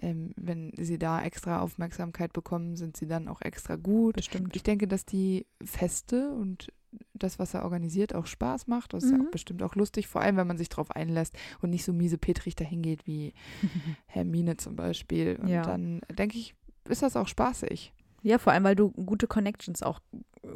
[0.00, 4.16] Ähm, wenn sie da extra Aufmerksamkeit bekommen, sind sie dann auch extra gut.
[4.16, 4.56] Bestimmt.
[4.56, 6.72] Ich denke, dass die Feste und
[7.14, 8.92] das, was er organisiert, auch Spaß macht.
[8.92, 9.26] Das ist ja Mhm.
[9.26, 12.18] auch bestimmt auch lustig, vor allem wenn man sich drauf einlässt und nicht so miese
[12.18, 13.32] Petrig dahin geht wie
[14.06, 15.36] Hermine zum Beispiel.
[15.40, 15.62] Und Ja.
[15.62, 16.54] dann denke ich,
[16.88, 17.92] ist das auch spaßig.
[18.24, 20.00] Ja, vor allem, weil du gute Connections auch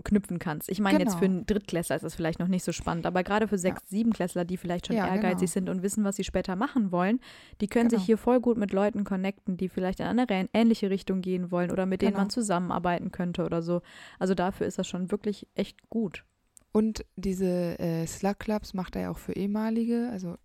[0.05, 0.71] knüpfen kannst.
[0.71, 1.19] Ich meine, jetzt Genau.
[1.19, 4.45] für einen Drittklässler ist das vielleicht noch nicht so spannend, aber gerade für Sechs-, Siebenklässler,
[4.47, 5.53] die vielleicht schon Ja, ehrgeizig genau.
[5.53, 7.21] sind und wissen, was sie später machen wollen,
[7.61, 7.99] die können Genau.
[8.01, 11.71] sich hier voll gut mit Leuten connecten, die vielleicht in eine ähnliche Richtung gehen wollen
[11.71, 12.23] oder mit denen Genau.
[12.23, 13.83] man zusammenarbeiten könnte oder so.
[14.19, 16.25] Also dafür ist das schon wirklich echt gut.
[16.73, 20.37] Und diese äh, Slug Clubs macht er ja auch für ehemalige, also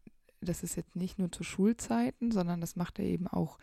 [0.41, 3.57] das ist jetzt nicht nur zu Schulzeiten, sondern das macht er eben auch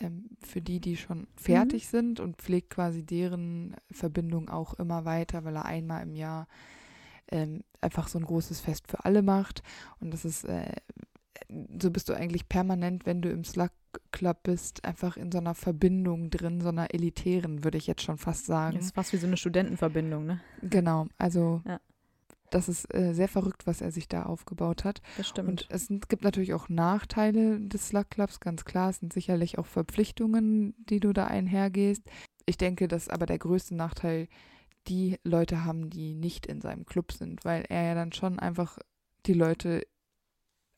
[0.00, 5.44] ähm, für die, die schon fertig sind und pflegt quasi deren Verbindung auch immer weiter,
[5.44, 6.46] weil er einmal im Jahr
[7.30, 9.62] ähm, einfach so ein großes Fest für alle macht.
[10.00, 10.72] Und das ist, äh,
[11.80, 13.70] so bist du eigentlich permanent, wenn du im Slug
[14.12, 18.18] Club bist, einfach in so einer Verbindung drin, so einer elitären, würde ich jetzt schon
[18.18, 18.76] fast sagen.
[18.76, 20.40] Das ist fast wie so eine Studentenverbindung, ne?
[20.62, 21.80] Genau, also Ja.
[22.50, 25.00] Das ist äh, sehr verrückt, was er sich da aufgebaut hat.
[25.16, 25.48] Das stimmt.
[25.48, 28.90] Und es gibt natürlich auch Nachteile des Slug Clubs, ganz klar.
[28.90, 32.02] Es sind sicherlich auch Verpflichtungen, die du da einhergehst.
[32.46, 34.28] Ich denke, dass aber der größte Nachteil
[34.88, 38.78] die Leute haben, die nicht in seinem Club sind, weil er ja dann schon einfach
[39.26, 39.86] die Leute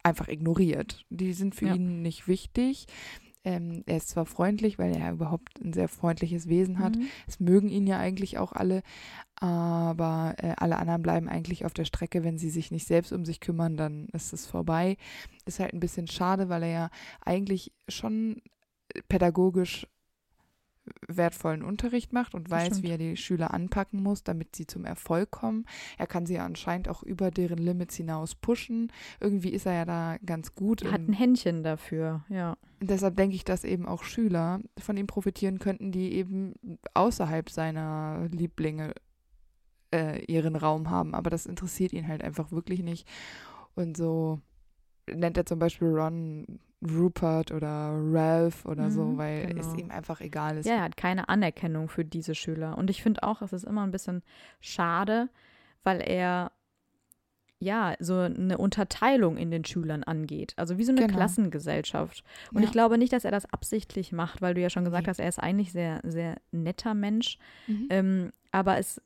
[0.02, 1.04] einfach ignoriert.
[1.10, 1.74] Die sind für Ja.
[1.74, 2.86] ihn nicht wichtig.
[3.44, 6.96] Ähm, er ist zwar freundlich, weil er überhaupt ein sehr freundliches Wesen hat.
[6.96, 7.06] Mhm.
[7.26, 8.82] Es mögen ihn ja eigentlich auch alle,
[9.42, 12.22] aber äh, alle anderen bleiben eigentlich auf der Strecke.
[12.22, 14.96] Wenn sie sich nicht selbst um sich kümmern, dann ist es vorbei.
[15.46, 16.90] Ist halt ein bisschen schade, weil er ja
[17.24, 18.40] eigentlich schon
[19.08, 19.86] pädagogisch
[21.06, 25.30] wertvollen Unterricht macht und weiß, wie er die Schüler anpacken muss, damit sie zum Erfolg
[25.30, 25.64] kommen.
[25.96, 28.92] Er kann sie ja anscheinend auch über deren Limits hinaus pushen.
[29.20, 30.82] Irgendwie ist er ja da ganz gut.
[30.82, 32.56] Er hat in- ein Händchen dafür, ja.
[32.80, 36.54] Deshalb denke ich, dass eben auch Schüler von ihm profitieren könnten, die eben
[36.94, 38.92] außerhalb seiner Lieblinge
[39.92, 41.14] äh, ihren Raum haben.
[41.14, 43.06] Aber das interessiert ihn halt einfach wirklich nicht.
[43.74, 44.40] Und so
[45.12, 49.60] nennt er zum Beispiel Ron Rupert oder Ralph oder so, Mhm, weil genau.
[49.60, 50.66] es ihm einfach egal ist.
[50.66, 52.76] Ja, er hat keine Anerkennung für diese Schüler.
[52.76, 54.22] Und ich finde auch, es ist immer ein bisschen
[54.60, 55.28] schade,
[55.84, 56.50] weil er
[57.60, 60.54] ja so eine Unterteilung in den Schülern angeht.
[60.56, 61.14] Also wie so eine Genau.
[61.16, 62.24] Klassengesellschaft.
[62.52, 62.66] Und Ja.
[62.66, 65.10] ich glaube nicht, dass er das absichtlich macht, weil du ja schon gesagt Nee.
[65.10, 67.38] hast, er ist eigentlich sehr, sehr netter Mensch.
[67.68, 67.86] Mhm.
[67.90, 69.00] Ähm, aber es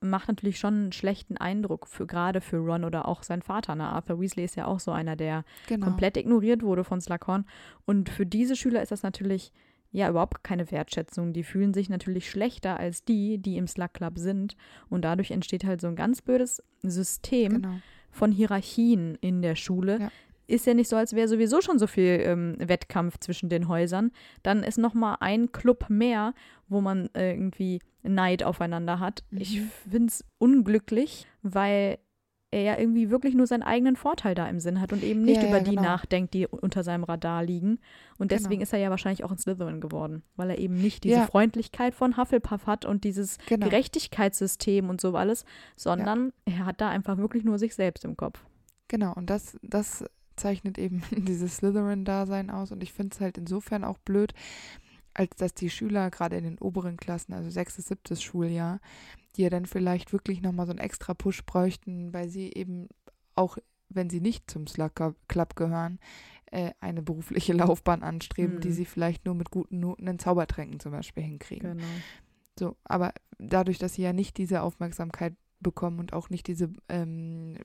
[0.00, 3.74] macht natürlich schon einen schlechten Eindruck für gerade für Ron oder auch sein Vater.
[3.74, 3.84] Ne?
[3.84, 5.86] Arthur Weasley ist ja auch so einer, der genau.
[5.86, 7.44] komplett ignoriert wurde von Slughorn.
[7.84, 9.52] Und für diese Schüler ist das natürlich
[9.90, 11.32] ja überhaupt keine Wertschätzung.
[11.32, 14.56] Die fühlen sich natürlich schlechter als die, die im Slug Club sind.
[14.88, 17.74] Und dadurch entsteht halt so ein ganz blödes System Genau.
[18.10, 19.98] von Hierarchien in der Schule.
[20.00, 20.10] Ja.
[20.48, 24.10] Ist ja nicht so, als wäre sowieso schon so viel ähm, Wettkampf zwischen den Häusern.
[24.42, 26.34] Dann ist noch mal ein Club mehr,
[26.68, 29.22] wo man äh, irgendwie Neid aufeinander hat.
[29.30, 29.70] Ich Mhm.
[29.90, 31.98] finde es unglücklich, weil
[32.50, 35.36] er ja irgendwie wirklich nur seinen eigenen Vorteil da im Sinn hat und eben nicht
[35.36, 35.82] Ja, ja, über die genau.
[35.82, 37.78] nachdenkt, die unter seinem Radar liegen.
[38.16, 38.62] Und deswegen Genau.
[38.62, 41.26] ist er ja wahrscheinlich auch ein Slytherin geworden, weil er eben nicht diese Ja.
[41.26, 43.66] Freundlichkeit von Hufflepuff hat und dieses Genau.
[43.68, 45.44] Gerechtigkeitssystem und so alles,
[45.76, 48.42] sondern er hat da einfach wirklich nur sich selbst im Kopf.
[48.88, 50.04] Genau, und das, das
[50.38, 52.72] zeichnet eben dieses Slytherin-Dasein aus.
[52.72, 54.32] Und ich finde es halt insofern auch blöd,
[55.14, 58.80] als dass die Schüler gerade in den oberen Klassen, also sechstes, siebtes Schuljahr,
[59.36, 62.88] die ja dann vielleicht wirklich nochmal so einen extra Push bräuchten, weil sie eben
[63.34, 64.92] auch, wenn sie nicht zum Slug
[65.28, 65.98] Club gehören,
[66.50, 68.72] äh, eine berufliche Laufbahn anstreben, die Mhm.
[68.72, 71.78] sie vielleicht nur mit guten Noten in Zaubertränken zum Beispiel hinkriegen.
[71.78, 71.88] Genau.
[72.58, 77.56] So, aber dadurch, dass sie ja nicht diese Aufmerksamkeit bekommen und auch nicht diese, ähm,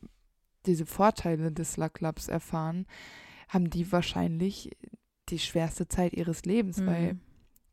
[0.65, 2.85] diese Vorteile des Clubs erfahren,
[3.49, 4.71] haben die wahrscheinlich
[5.29, 7.19] die schwerste Zeit ihres Lebens, weil Mhm.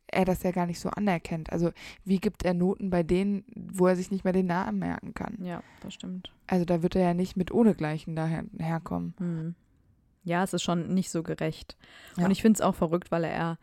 [0.08, 1.50] er das ja gar nicht so anerkennt.
[1.52, 1.70] Also
[2.04, 5.36] wie gibt er Noten bei denen, wo er sich nicht mehr den Namen merken kann?
[5.44, 6.32] Ja, das stimmt.
[6.46, 9.14] Also da wird er ja nicht mit ohnegleichen daher herkommen.
[9.18, 9.54] Mhm.
[10.22, 11.76] Ja, es ist schon nicht so gerecht.
[12.16, 12.24] Ja.
[12.26, 13.58] Und ich finde es auch verrückt, weil er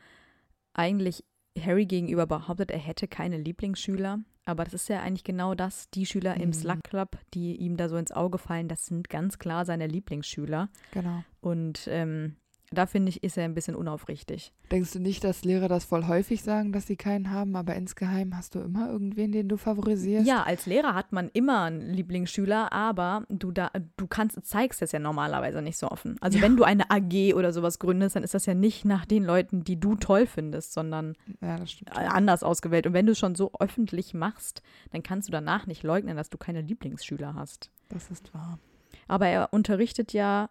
[0.73, 1.23] eigentlich
[1.59, 4.19] Harry gegenüber behauptet, er hätte keine Lieblingsschüler.
[4.47, 5.89] Aber das ist ja eigentlich genau das.
[5.89, 6.53] Die Schüler im Mhm.
[6.53, 10.69] Slug Club, die ihm da so ins Auge fallen, das sind ganz klar seine Lieblingsschüler.
[10.91, 11.23] Genau.
[11.41, 12.38] Und ähm,
[12.71, 14.51] da finde ich, ist er ein bisschen unaufrichtig.
[14.71, 18.36] Denkst du nicht, dass Lehrer das voll häufig sagen, dass sie keinen haben, aber insgeheim
[18.36, 20.27] hast du immer irgendwen, den du favorisierst?
[20.27, 24.91] Ja, als Lehrer hat man immer einen Lieblingsschüler, aber du da, du kannst, zeigst es
[24.91, 26.17] ja normalerweise nicht so offen.
[26.19, 26.43] Also Ja.
[26.43, 29.63] wenn du eine AG oder sowas gründest, dann ist das ja nicht nach den Leuten,
[29.63, 32.86] die du toll findest, sondern Ja, das äh, anders ausgewählt.
[32.86, 36.30] Und wenn du es schon so öffentlich machst, dann kannst du danach nicht leugnen, dass
[36.30, 37.71] du keine Lieblingsschüler hast.
[37.89, 38.60] Das ist wahr.
[39.08, 40.49] Aber er unterrichtet ja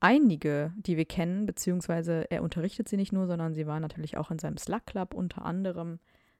[0.00, 4.30] einige, die wir kennen, beziehungsweise er unterrichtet sie nicht nur, sondern sie waren natürlich auch
[4.30, 5.98] in seinem Slug Club, unter anderem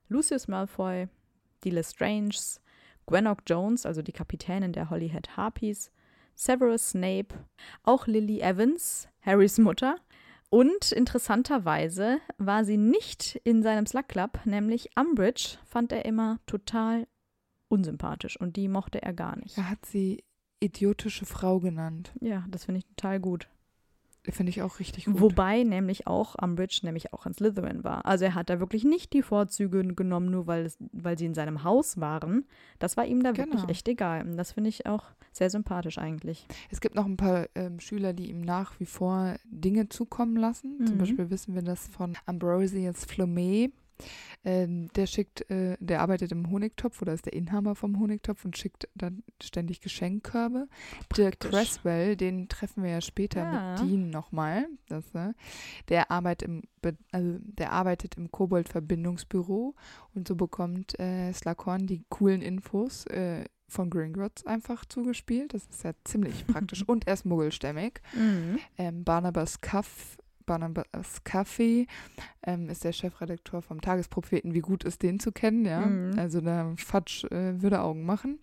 [0.08, 1.08] Lucius Malfoy,
[1.64, 2.60] die Lestranges,
[3.06, 5.90] Gwennock Jones, also die Kapitänin der Holyhead Harpies,
[6.34, 7.34] Severus Snape,
[7.82, 9.96] auch Lily Evans, Harrys Mutter.
[10.50, 17.06] Und interessanterweise war sie nicht in seinem Slug Club, nämlich Umbridge fand er immer total
[17.68, 19.56] unsympathisch und die mochte er gar nicht.
[19.56, 20.22] Hat sie
[20.64, 22.12] idiotische Frau genannt.
[22.20, 23.48] Ja, das finde ich total gut.
[24.30, 25.20] Finde ich auch richtig gut.
[25.20, 28.06] Wobei nämlich auch Umbridge nämlich auch ein Slytherin war.
[28.06, 31.34] Also er hat da wirklich nicht die Vorzüge genommen, nur weil, es, weil sie in
[31.34, 32.46] seinem Haus waren.
[32.78, 33.68] Das war ihm da wirklich Genau.
[33.70, 34.22] echt egal.
[34.26, 36.46] Und das finde ich auch sehr sympathisch eigentlich.
[36.70, 40.86] Es gibt noch ein paar ähm, Schüler, die ihm nach wie vor Dinge zukommen lassen.
[40.86, 41.00] Zum Mhm.
[41.00, 43.74] Beispiel wissen wir das von Ambrosius Flumet.
[44.44, 48.56] Ähm, der schickt, äh, der arbeitet im Honigtopf oder ist der Inhaber vom Honigtopf und
[48.58, 50.68] schickt dann ständig Geschenkkörbe.
[51.16, 53.70] Dirk Cresswell, den treffen wir ja später Ja.
[53.70, 54.66] mit Dean nochmal.
[54.88, 55.32] Das, äh,
[55.88, 56.62] der, arbeitet im,
[57.12, 59.74] also, der arbeitet im Kobold-Verbindungsbüro
[60.14, 65.54] und so bekommt äh, Slughorn die coolen Infos äh, von Gringotts einfach zugespielt.
[65.54, 66.82] Das ist ja ziemlich praktisch.
[66.86, 68.00] und er ist muggelstämmig.
[68.14, 68.58] Mhm.
[68.78, 71.86] Ähm, Barnabas Kaff, Barnabas Kaffee
[72.46, 74.54] ähm, ist der Chefredakteur vom Tagespropheten.
[74.54, 75.80] Wie gut ist den zu kennen, ja?
[75.80, 76.18] Mhm.
[76.18, 78.38] Also da Fatsch äh, würde Augen machen.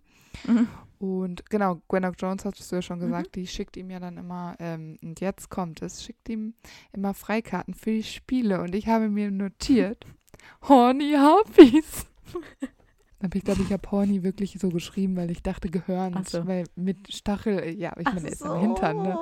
[0.46, 0.68] Mhm.
[1.00, 4.56] Und genau, Gwendock Jones hattest du ja schon gesagt, die schickt ihm ja dann immer,
[4.60, 6.54] ähm, und jetzt kommt es, schickt ihm
[6.94, 8.62] immer Freikarten für die Spiele.
[8.62, 10.06] Und ich habe mir notiert,
[10.70, 12.08] Horny Harpies.
[13.24, 16.18] Aber ich glaube, ich habe Horny wirklich so geschrieben, weil ich dachte, gehörend.
[16.20, 16.48] Ach so.
[16.48, 19.20] Weil mit Stachel, ja, ich meine, der ist am Hintern, ne?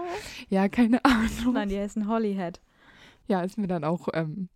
[0.48, 1.54] Ja, keine Ahnung.
[1.54, 2.62] Nein, die heißt ein Hollyhead.
[3.30, 4.50] Ja, ist mir dann auch ähm,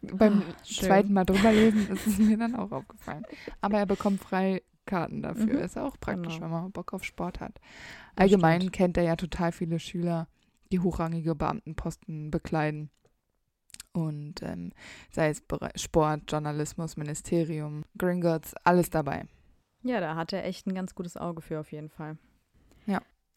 [0.00, 3.24] beim Ah, zweiten Mal drüber lesen, ist es mir dann auch aufgefallen.
[3.60, 5.58] Aber er bekommt Freikarten dafür.
[5.58, 5.64] Mhm.
[5.64, 6.46] Ist auch praktisch, Genau.
[6.46, 7.60] wenn man Bock auf Sport hat.
[8.16, 10.28] Allgemein kennt er ja total viele Schüler,
[10.72, 12.90] die hochrangige Beamtenposten bekleiden.
[13.92, 14.72] Und ähm,
[15.10, 15.42] sei es
[15.74, 19.24] Sport, Journalismus, Ministerium, Gringotts, alles dabei.
[19.82, 22.16] Ja, da hat er echt ein ganz gutes Auge für auf jeden Fall.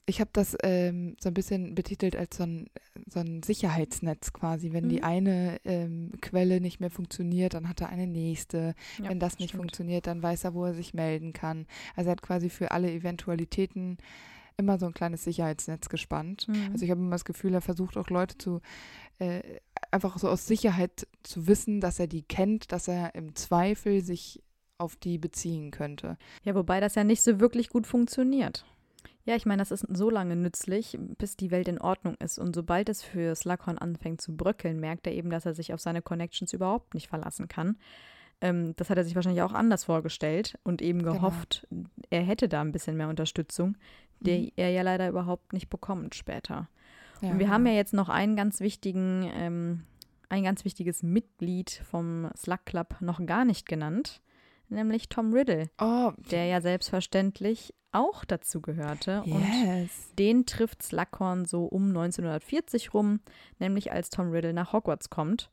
[0.05, 2.69] Ich habe das ähm, so ein bisschen betitelt als so ein,
[3.07, 4.73] so ein Sicherheitsnetz quasi.
[4.73, 5.03] Wenn die Mhm.
[5.03, 8.75] eine ähm, Quelle nicht mehr funktioniert, dann hat er eine nächste.
[9.01, 9.61] Ja, Wenn das nicht stimmt.
[9.61, 11.65] funktioniert, dann weiß er, wo er sich melden kann.
[11.95, 13.97] Also er hat quasi für alle Eventualitäten
[14.57, 16.47] immer so ein kleines Sicherheitsnetz gespannt.
[16.47, 16.69] Mhm.
[16.73, 18.59] Also ich habe immer das Gefühl, er versucht auch Leute zu
[19.19, 19.41] äh,
[19.89, 24.43] einfach so aus Sicherheit zu wissen, dass er die kennt, dass er im Zweifel sich
[24.77, 26.17] auf die beziehen könnte.
[26.43, 28.65] Ja, wobei das ja nicht so wirklich gut funktioniert.
[29.25, 32.39] Ja, ich meine, das ist so lange nützlich, bis die Welt in Ordnung ist.
[32.39, 35.79] Und sobald es für Slughorn anfängt zu bröckeln, merkt er eben, dass er sich auf
[35.79, 37.77] seine Connections überhaupt nicht verlassen kann.
[38.41, 41.13] Ähm, das hat er sich wahrscheinlich auch anders vorgestellt und eben Genau.
[41.13, 41.65] gehofft,
[42.09, 43.77] er hätte da ein bisschen mehr Unterstützung,
[44.19, 44.51] die Mhm.
[44.57, 46.67] er ja leider überhaupt nicht bekommt später.
[47.21, 47.71] Ja, Und wir haben genau.
[47.71, 49.83] ja jetzt noch einen ganz wichtigen, ähm,
[50.27, 54.21] ein ganz wichtiges Mitglied vom Slug Club noch gar nicht genannt,
[54.73, 59.21] nämlich Tom Riddle, Oh, der ja selbstverständlich auch dazu gehörte.
[59.23, 60.11] Und yes.
[60.17, 63.19] den trifft Slughorn so um 1940 rum,
[63.59, 65.49] nämlich als Tom Riddle nach Hogwarts kommt.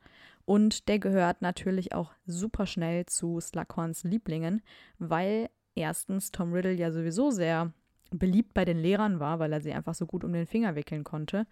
[0.47, 4.63] Und der gehört natürlich auch super schnell zu Slughorns Lieblingen,
[4.99, 7.73] weil erstens Tom Riddle ja sowieso sehr
[8.11, 11.05] beliebt bei den Lehrern war, weil er sie einfach so gut um den Finger wickeln
[11.05, 11.47] konnte.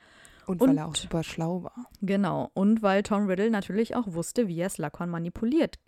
[0.46, 1.86] Und, weil er Und- auch super schlau war.
[2.00, 2.50] Genau.
[2.54, 5.78] Und weil Tom Riddle natürlich auch wusste, wie er Slughorn manipuliert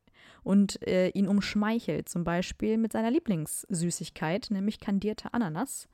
[0.42, 2.09] und äh, ihn umschmeichelt.
[2.09, 5.88] Zum Beispiel mit seiner Lieblingssüßigkeit, nämlich kandierte Ananas.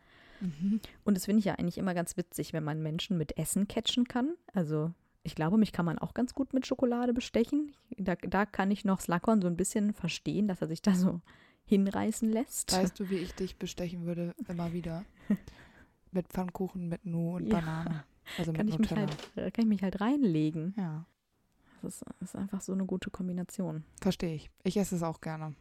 [1.05, 4.07] Und das finde ich ja eigentlich immer ganz witzig, wenn man Menschen mit Essen catchen
[4.07, 4.35] kann.
[4.53, 7.73] Also ich glaube, mich kann man auch ganz gut mit Schokolade bestechen.
[7.97, 11.21] Da, da kann ich noch Slughorn so ein bisschen verstehen, dass er sich da so
[11.65, 12.73] hinreißen lässt.
[12.73, 14.35] Weißt du, wie ich dich bestechen würde?
[14.47, 15.05] Immer wieder.
[16.13, 17.57] mit Pfannkuchen, mit Nu und Ja.
[17.61, 18.05] Banane.
[18.39, 19.09] Also kann mit ich, mich Nutella.
[19.09, 20.75] halt, äh, kann ich mich halt reinlegen.
[20.77, 21.07] Ja,
[21.87, 23.85] ist, das ist einfach so eine gute Kombination.
[24.01, 24.51] verstehe ich.
[24.65, 25.55] Ich esse es auch gerne.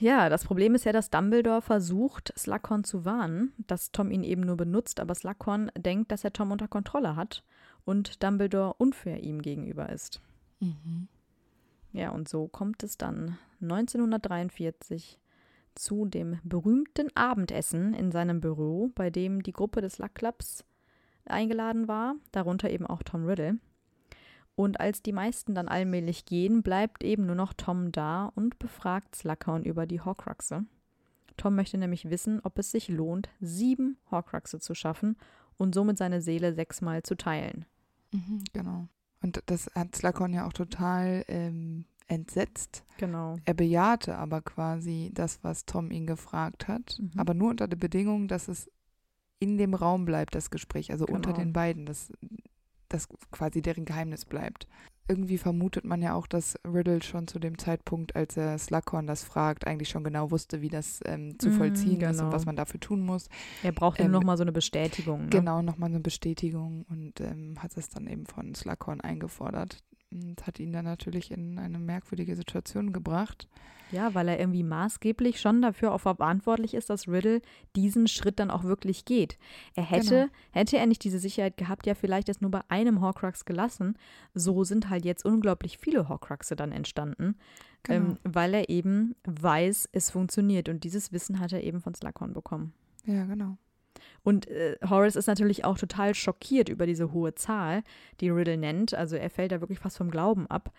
[0.00, 4.42] Ja, das Problem ist ja, dass Dumbledore versucht, Slughorn zu warnen, dass Tom ihn eben
[4.42, 7.44] nur benutzt, aber Slughorn denkt, dass er Tom unter Kontrolle hat
[7.84, 10.20] und Dumbledore unfair ihm gegenüber ist.
[11.92, 15.18] Ja, und so kommt es dann 1943
[15.74, 20.64] zu dem berühmten Abendessen in seinem Büro, bei dem die Gruppe des Luck Clubs
[21.24, 23.58] eingeladen war, darunter eben auch Tom Riddle.
[24.58, 29.14] Und als die meisten dann allmählich gehen, bleibt eben nur noch Tom da und befragt
[29.14, 30.64] Slughorn über die Horcruxe.
[31.36, 35.16] Tom möchte nämlich wissen, ob es sich lohnt, sieben Horcruxe zu schaffen
[35.58, 37.66] und somit seine Seele sechsmal zu teilen.
[38.12, 38.88] Mhm, genau.
[39.22, 42.82] Und das hat Slughorn ja auch total ähm, entsetzt.
[42.96, 43.36] Genau.
[43.44, 47.12] Er bejahte aber quasi das, was Tom ihn gefragt hat, Mhm.
[47.16, 48.68] aber nur unter der Bedingung, dass es
[49.38, 51.44] in dem Raum bleibt, das Gespräch, also unter Genau.
[51.44, 52.10] den beiden, dass
[52.88, 54.66] das quasi deren Geheimnis bleibt.
[55.10, 59.24] Irgendwie vermutet man ja auch, dass Riddle schon zu dem Zeitpunkt, als er Slughorn das
[59.24, 62.24] fragt, eigentlich schon genau wusste, wie das ähm, zu Mhm, vollziehen ist genau.
[62.26, 63.28] und was man dafür tun muss.
[63.62, 65.22] Er braucht Ähm, nur noch mal so eine Bestätigung.
[65.22, 65.28] Ne?
[65.30, 70.60] Genau, nochmal eine Bestätigung und ähm, hat es dann eben von Slughorn eingefordert und hat
[70.60, 73.48] ihn dann natürlich in eine merkwürdige Situation gebracht.
[73.90, 77.40] Ja, weil er irgendwie maßgeblich schon dafür auch verantwortlich ist, dass Riddle
[77.76, 79.38] diesen Schritt dann auch wirklich geht.
[79.74, 80.32] Er hätte, Genau.
[80.50, 83.96] hätte er nicht diese Sicherheit gehabt, ja vielleicht es nur bei einem Horcrux gelassen.
[84.34, 87.36] So sind halt jetzt unglaublich viele Horcruxe dann entstanden,
[87.84, 88.10] Genau.
[88.10, 90.68] ähm, weil er eben weiß, es funktioniert.
[90.68, 92.72] Und dieses Wissen hat er eben von Slughorn bekommen.
[93.04, 93.56] ja, genau.
[94.22, 97.82] Und äh, Horace ist natürlich auch total schockiert über diese hohe Zahl,
[98.20, 98.94] die Riddle nennt.
[98.94, 100.72] Also er fällt da wirklich fast vom Glauben ab.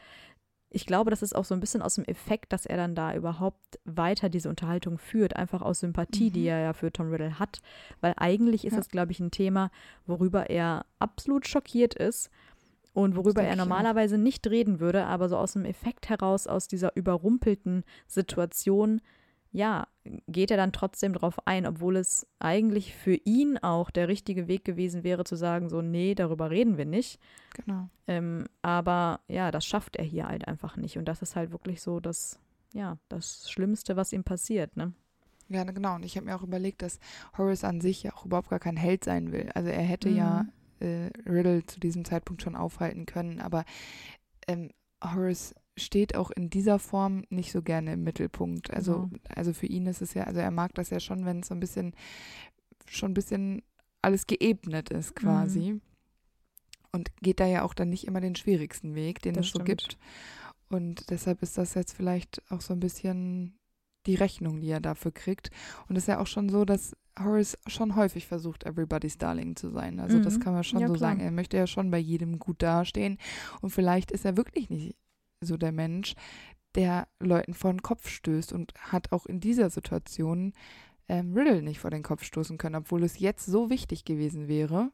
[0.72, 3.16] Ich glaube, das ist auch so ein bisschen aus dem Effekt, dass er dann da
[3.16, 6.34] überhaupt weiter diese Unterhaltung führt, einfach aus Sympathie, mhm.
[6.34, 7.62] die er ja für Tom Riddle hat.
[8.02, 8.78] Weil eigentlich ist ja.
[8.78, 9.72] das, glaube ich, ein Thema,
[10.06, 12.30] worüber er absolut schockiert ist
[12.94, 16.96] und worüber er normalerweise nicht reden würde, aber so aus dem Effekt heraus, aus dieser
[16.96, 19.02] überrumpelten Situation,
[19.52, 19.88] ja,
[20.28, 24.64] geht er dann trotzdem darauf ein, obwohl es eigentlich für ihn auch der richtige Weg
[24.64, 27.20] gewesen wäre, zu sagen, so, nee, darüber reden wir nicht.
[27.54, 27.90] Genau.
[28.08, 30.98] Ähm, aber ja, das schafft er hier halt einfach nicht.
[30.98, 32.40] Und das ist halt wirklich so das,
[32.74, 34.94] ja, das Schlimmste, was ihm passiert, ne?
[35.48, 35.96] Ja, genau.
[35.96, 37.00] Und ich habe mir auch überlegt, dass
[37.36, 39.50] Horace an sich ja auch überhaupt gar kein Held sein will.
[39.56, 40.16] Also er hätte mhm.
[40.16, 40.46] ja
[40.80, 43.66] äh, Riddle zu diesem Zeitpunkt schon aufhalten können, aber
[44.48, 44.70] ähm,
[45.04, 48.72] Horace steht auch in dieser Form nicht so gerne im Mittelpunkt.
[48.72, 49.20] Also, genau.
[49.36, 51.56] also für ihn ist es ja, also er mag das ja schon, wenn es so
[51.56, 51.94] ein bisschen,
[52.88, 53.62] schon ein bisschen
[54.02, 55.74] alles geebnet ist quasi.
[55.74, 55.82] Mhm.
[56.92, 59.60] Und geht da ja auch dann nicht immer den schwierigsten Weg, den das es so
[59.60, 59.98] gibt.
[60.70, 63.60] Und deshalb ist das jetzt vielleicht auch so ein bisschen
[64.06, 65.52] die Rechnung, die er dafür kriegt.
[65.88, 69.70] Und es ist ja auch schon so, dass Horace schon häufig versucht, Everybody's Darling zu
[69.70, 70.00] sein.
[70.00, 70.24] Also mhm.
[70.24, 71.12] das kann man schon ja, so klar.
[71.12, 71.22] sagen.
[71.22, 73.18] Er möchte ja schon bei jedem gut dastehen.
[73.62, 74.96] Und vielleicht ist er wirklich nicht
[75.42, 76.16] so der Mensch,
[76.76, 80.54] der Leuten vor den Kopf stößt und hat auch in dieser Situation
[81.08, 84.92] ähm, Riddle nicht vor den Kopf stoßen können, obwohl es jetzt so wichtig gewesen wäre.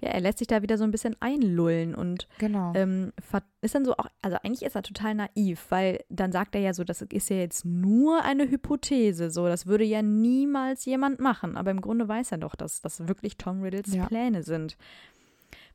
[0.00, 2.72] Ja, er lässt sich da wieder so ein bisschen einlullen und genau.
[2.74, 3.12] ähm,
[3.60, 6.74] ist dann so auch, also eigentlich ist er total naiv, weil dann sagt er ja
[6.74, 11.56] so, das ist ja jetzt nur eine Hypothese, so, das würde ja niemals jemand machen,
[11.56, 14.06] aber im Grunde weiß er doch, dass das wirklich Tom Riddles ja.
[14.06, 14.76] Pläne sind.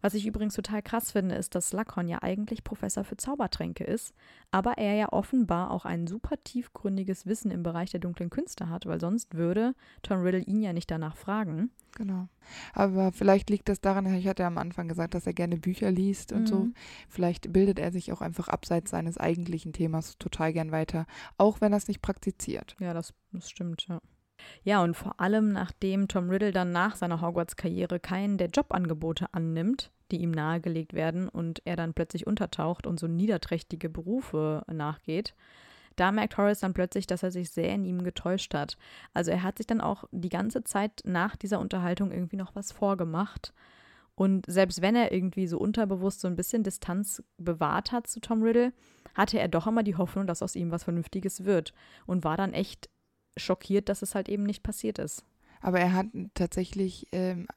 [0.02, 4.14] Was ich übrigens total krass finde, ist, dass Slughorn ja eigentlich Professor für Zaubertränke ist,
[4.52, 8.86] aber er ja offenbar auch ein super tiefgründiges Wissen im Bereich der dunklen Künste hat,
[8.86, 11.72] weil sonst würde Tom Riddle ihn ja nicht danach fragen.
[11.98, 12.30] Genau.
[12.74, 15.92] Aber vielleicht liegt das daran, ich hatte ja am Anfang gesagt, dass er gerne Bücher
[15.92, 16.48] liest und mhm.
[16.48, 16.68] so.
[17.10, 21.06] Vielleicht bildet er sich auch einfach abseits seines eigentlichen Themas total gern weiter,
[21.38, 22.76] auch wenn er es nicht praktiziert.
[22.80, 24.00] Ja, das, das stimmt, ja.
[24.64, 29.92] Ja, und vor allem nachdem Tom Riddle dann nach seiner Hogwarts-Karriere keinen der Jobangebote annimmt,
[30.12, 35.36] die ihm nahegelegt werden, und er dann plötzlich untertaucht und so niederträchtige Berufe nachgeht,
[36.00, 38.78] da merkt Horace dann plötzlich, dass er sich sehr in ihm getäuscht hat.
[39.14, 42.72] Also er hat sich dann auch die ganze Zeit nach dieser Unterhaltung irgendwie noch was
[42.72, 43.54] vorgemacht.
[44.16, 48.44] Und selbst wenn er irgendwie so unterbewusst so ein bisschen Distanz bewahrt hat zu Tom
[48.44, 48.72] Riddle,
[49.16, 51.74] hatte er doch immer die Hoffnung, dass aus ihm was Vernünftiges wird
[52.06, 52.90] und war dann echt
[53.40, 55.24] schockiert, dass es halt eben nicht passiert ist.
[55.62, 57.48] Aber er hat tatsächlich, ähm,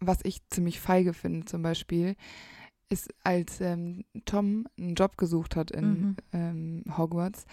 [0.00, 2.16] was ich ziemlich feige finde zum Beispiel,
[2.88, 6.16] ist, als ähm, Tom einen Job gesucht hat in mhm.
[6.32, 7.46] ähm, Hogwarts,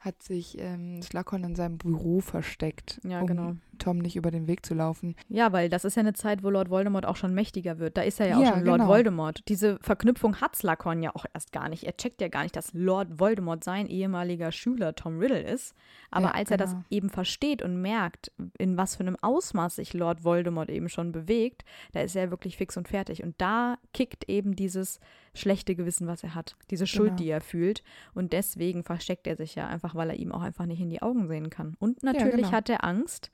[0.00, 3.56] hat sich ähm, Slughorn in seinem Büro versteckt, ja, um genau.
[3.78, 5.14] Tom nicht über den Weg zu laufen.
[5.28, 7.98] Ja, weil das ist ja eine Zeit, wo Lord Voldemort auch schon mächtiger wird.
[7.98, 8.90] Da ist er ja, ja auch schon Lord genau.
[8.90, 9.42] Voldemort.
[9.48, 11.84] Diese Verknüpfung hat Slughorn ja auch erst gar nicht.
[11.84, 15.74] Er checkt ja gar nicht, dass Lord Voldemort sein ehemaliger Schüler Tom Riddle ist.
[16.10, 16.54] Aber ja, als genau.
[16.54, 16.84] er das genau.
[16.90, 21.64] eben versteht und merkt, in was für einem Ausmaß sich Lord Voldemort eben schon bewegt,
[21.92, 23.22] da ist er wirklich fix und fertig.
[23.22, 24.98] Und da kickt eben dieses
[25.34, 27.18] schlechte Gewissen, was er hat, diese Schuld, genau.
[27.18, 27.82] die er fühlt.
[28.14, 31.02] Und deswegen versteckt er sich ja einfach, weil er ihm auch einfach nicht in die
[31.02, 31.76] Augen sehen kann.
[31.78, 32.52] Und natürlich ja, genau.
[32.52, 33.30] hat er Angst,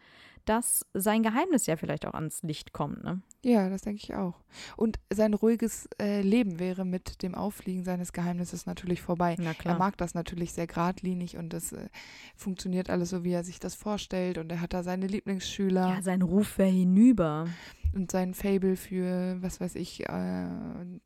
[0.47, 3.03] dass sein Geheimnis ja vielleicht auch ans Licht kommt.
[3.03, 3.21] Ne?
[3.45, 4.41] Ja, das denke ich auch.
[4.77, 9.37] Und sein ruhiges äh, Leben wäre mit dem Auffliegen seines Geheimnisses natürlich vorbei.
[9.65, 11.89] Er mag das natürlich sehr geradlinig und das äh,
[12.37, 14.39] funktioniert alles so, wie er sich das vorstellt.
[14.39, 15.95] Und er hat da seine Lieblingsschüler.
[15.97, 17.49] Ja, sein Ruf wäre hinüber.
[17.97, 20.49] Und sein Fable für, was weiß ich, äh,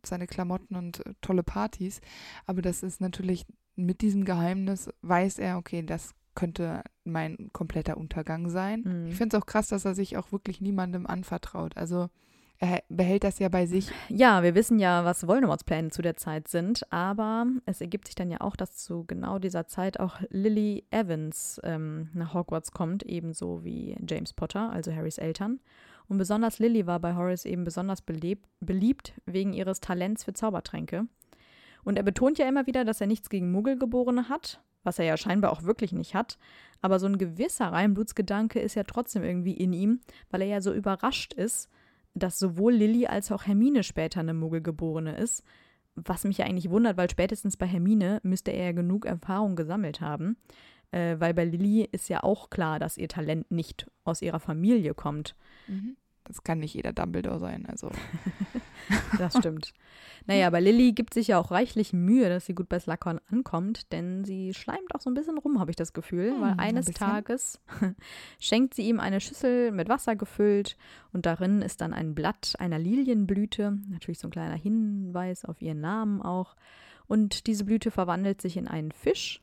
[0.04, 2.00] seine Klamotten und äh, tolle Partys.
[2.46, 8.48] Aber das ist natürlich mit diesem Geheimnis, weiß er, okay, das könnte mein kompletter Untergang
[8.48, 8.82] sein.
[8.84, 9.06] Mhm.
[9.08, 11.76] Ich finde es auch krass, dass er sich auch wirklich niemandem anvertraut.
[11.76, 12.08] Also
[12.58, 13.90] er behält das ja bei sich.
[14.08, 18.14] Ja, wir wissen ja, was Voldemorts Pläne zu der Zeit sind, aber es ergibt sich
[18.14, 23.02] dann ja auch, dass zu genau dieser Zeit auch Lily Evans ähm, nach Hogwarts kommt,
[23.04, 25.60] ebenso wie James Potter, also Harrys Eltern.
[26.10, 31.06] Und besonders Lily war bei Horace eben besonders belebt, beliebt wegen ihres Talents für Zaubertränke.
[31.84, 35.16] Und er betont ja immer wieder, dass er nichts gegen Muggelgeborene hat, was er ja
[35.16, 36.36] scheinbar auch wirklich nicht hat.
[36.80, 40.74] Aber so ein gewisser Reinblutsgedanke ist ja trotzdem irgendwie in ihm, weil er ja so
[40.74, 41.68] überrascht ist,
[42.14, 45.44] dass sowohl Lilly als auch Hermine später eine Muggelgeborene ist.
[45.94, 50.00] Was mich ja eigentlich wundert, weil spätestens bei Hermine müsste er ja genug Erfahrung gesammelt
[50.00, 50.36] haben.
[50.90, 54.94] Äh, weil bei Lilly ist ja auch klar, dass ihr Talent nicht aus ihrer Familie
[54.94, 55.36] kommt.
[55.68, 55.96] Mhm.
[56.30, 57.90] Das kann nicht jeder Dumbledore sein, also.
[59.18, 59.72] das stimmt.
[60.26, 63.90] Naja, aber Lilly gibt sich ja auch reichlich Mühe, dass sie gut bei Slughorn ankommt,
[63.90, 66.86] denn sie schleimt auch so ein bisschen rum, habe ich das Gefühl, hm, weil eines
[66.86, 67.58] ein Tages
[68.38, 70.76] schenkt sie ihm eine Schüssel mit Wasser gefüllt
[71.12, 75.80] und darin ist dann ein Blatt einer Lilienblüte, natürlich so ein kleiner Hinweis auf ihren
[75.80, 76.54] Namen auch.
[77.08, 79.42] Und diese Blüte verwandelt sich in einen Fisch.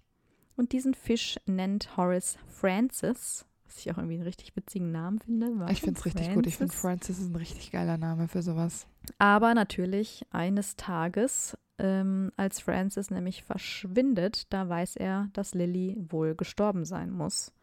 [0.55, 3.45] Und diesen Fisch nennt Horace Francis,
[3.78, 5.51] was ich auch irgendwie einen richtig witzigen Namen finde.
[5.55, 6.47] Warum Ich finde es richtig gut.
[6.47, 8.88] Ich finde Francis ist ein richtig geiler Name für sowas.
[9.19, 16.34] Aber natürlich eines Tages, ähm, als Francis nämlich verschwindet, da weiß er, dass Lily wohl
[16.34, 17.53] gestorben sein muss.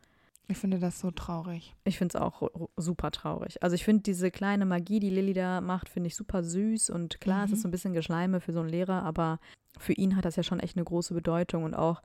[0.46, 1.74] Ich finde das so traurig.
[1.84, 3.60] Ich finde es auch super traurig.
[3.62, 7.20] Also ich finde diese kleine Magie, die Lilly da macht, finde ich super süß und
[7.20, 7.54] klar, es Mhm.
[7.54, 9.40] ist so ein bisschen Geschleime für so einen Lehrer, aber
[9.78, 12.02] für ihn hat das ja schon echt eine große Bedeutung und auch,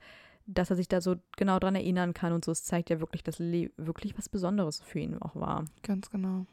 [0.54, 3.24] dass er sich da so genau dran erinnern kann und so, es zeigt ja wirklich,
[3.24, 5.66] dass Lilly wirklich was Besonderes für ihn auch war.
[5.84, 6.45] Ganz genau.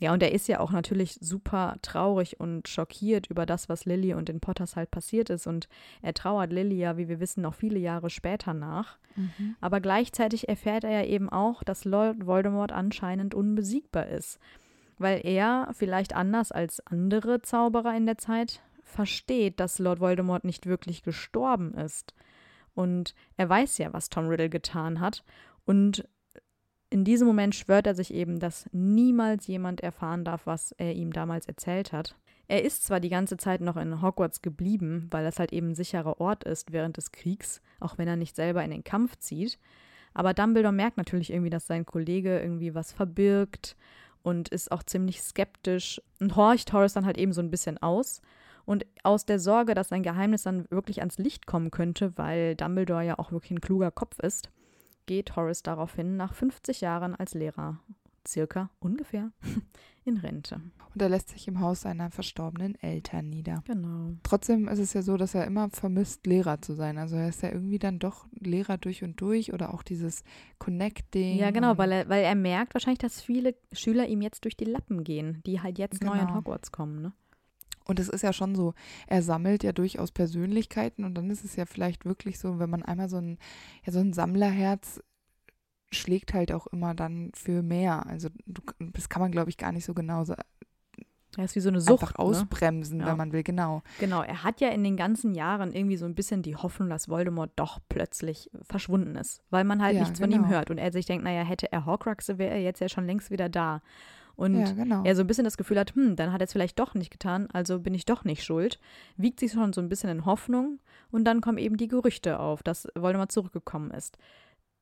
[0.00, 4.14] Ja, und er ist ja auch natürlich super traurig und schockiert über das, was Lilly
[4.14, 5.46] und den Potters halt passiert ist.
[5.46, 5.68] Und
[6.00, 8.98] er trauert Lilly ja, wie wir wissen, noch viele Jahre später nach.
[9.14, 9.56] Mhm.
[9.60, 14.38] Aber gleichzeitig erfährt er ja eben auch, dass Lord Voldemort anscheinend unbesiegbar ist.
[14.96, 20.64] Weil er, vielleicht anders als andere Zauberer in der Zeit, versteht, dass Lord Voldemort nicht
[20.64, 22.14] wirklich gestorben ist.
[22.74, 25.24] Und er weiß ja, was Tom Riddle getan hat.
[25.64, 26.08] Und
[26.90, 31.12] in diesem Moment schwört er sich eben, dass niemals jemand erfahren darf, was er ihm
[31.12, 32.16] damals erzählt hat.
[32.48, 35.74] Er ist zwar die ganze Zeit noch in Hogwarts geblieben, weil das halt eben ein
[35.76, 39.56] sicherer Ort ist während des Kriegs, auch wenn er nicht selber in den Kampf zieht.
[40.14, 43.76] Aber Dumbledore merkt natürlich irgendwie, dass sein Kollege irgendwie was verbirgt
[44.22, 48.20] und ist auch ziemlich skeptisch und horcht Horace dann halt eben so ein bisschen aus.
[48.70, 53.04] Und aus der Sorge, dass sein Geheimnis dann wirklich ans Licht kommen könnte, weil Dumbledore
[53.04, 54.48] ja auch wirklich ein kluger Kopf ist,
[55.06, 57.80] geht Horace daraufhin nach 50 Jahren als Lehrer,
[58.24, 59.32] circa ungefähr,
[60.04, 60.60] in Rente.
[60.94, 63.64] Und er lässt sich im Haus seiner verstorbenen Eltern nieder.
[63.66, 64.12] Genau.
[64.22, 66.96] Trotzdem ist es ja so, dass er immer vermisst, Lehrer zu sein.
[66.96, 70.22] Also er ist ja irgendwie dann doch Lehrer durch und durch oder auch dieses
[70.60, 71.38] Connecting.
[71.38, 74.64] Ja, genau, weil er, weil er merkt wahrscheinlich, dass viele Schüler ihm jetzt durch die
[74.64, 76.36] Lappen gehen, die halt jetzt neu in Genau.
[76.36, 77.12] Hogwarts kommen, ne?
[77.84, 78.74] Und es ist ja schon so,
[79.06, 82.82] er sammelt ja durchaus Persönlichkeiten und dann ist es ja vielleicht wirklich so, wenn man
[82.82, 83.38] einmal so ein,
[83.84, 85.02] ja, so ein Sammlerherz
[85.90, 88.06] schlägt halt auch immer dann für mehr.
[88.06, 88.62] Also du,
[88.92, 90.34] das kann man, glaube ich, gar nicht so genau so
[91.36, 92.00] Er ist wie so eine Sucht.
[92.02, 92.18] einfach ne?
[92.20, 93.06] ausbremsen, Ja.
[93.06, 93.82] wenn man will, genau.
[93.98, 97.08] Genau, er hat ja in den ganzen Jahren irgendwie so ein bisschen die Hoffnung, dass
[97.08, 100.48] Voldemort doch plötzlich verschwunden ist, weil man halt Ja, nichts von ihm genau.
[100.54, 103.30] hört und er sich denkt, naja, hätte er Horcruxe, wäre er jetzt ja schon längst
[103.32, 103.82] wieder da.
[104.40, 105.04] Und ja, genau.
[105.04, 107.10] er so ein bisschen das Gefühl hat, hm, dann hat er es vielleicht doch nicht
[107.10, 108.80] getan, also bin ich doch nicht schuld,
[109.18, 110.78] wiegt sich schon so ein bisschen in Hoffnung
[111.10, 114.16] und dann kommen eben die Gerüchte auf, dass Voldemort zurückgekommen ist.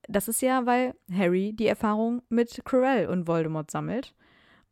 [0.06, 4.14] Das ist ja, weil Harry die Erfahrung mit Quirrell und Voldemort sammelt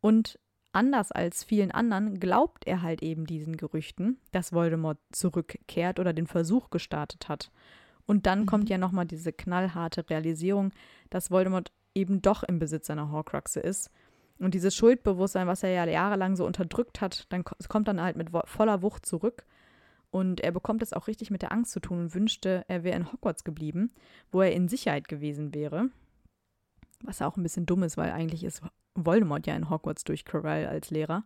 [0.00, 0.38] und
[0.70, 6.28] anders als vielen anderen glaubt er halt eben diesen Gerüchten, dass Voldemort zurückkehrt oder den
[6.28, 7.50] Versuch gestartet hat.
[8.06, 8.46] Und dann Mhm.
[8.46, 10.70] kommt ja nochmal diese knallharte Realisierung,
[11.10, 13.90] dass Voldemort eben doch im Besitz seiner Horcruxe ist.
[14.38, 18.30] Und dieses Schuldbewusstsein, was er ja jahrelang so unterdrückt hat, dann kommt dann halt mit
[18.44, 19.46] voller Wucht zurück.
[20.10, 22.96] Und er bekommt es auch richtig mit der Angst zu tun und wünschte, er wäre
[22.96, 23.92] in Hogwarts geblieben,
[24.30, 25.90] wo er in Sicherheit gewesen wäre.
[27.02, 28.62] Was auch ein bisschen dumm ist, weil eigentlich ist
[28.94, 31.24] Voldemort ja in Hogwarts durch Quirrell als Lehrer.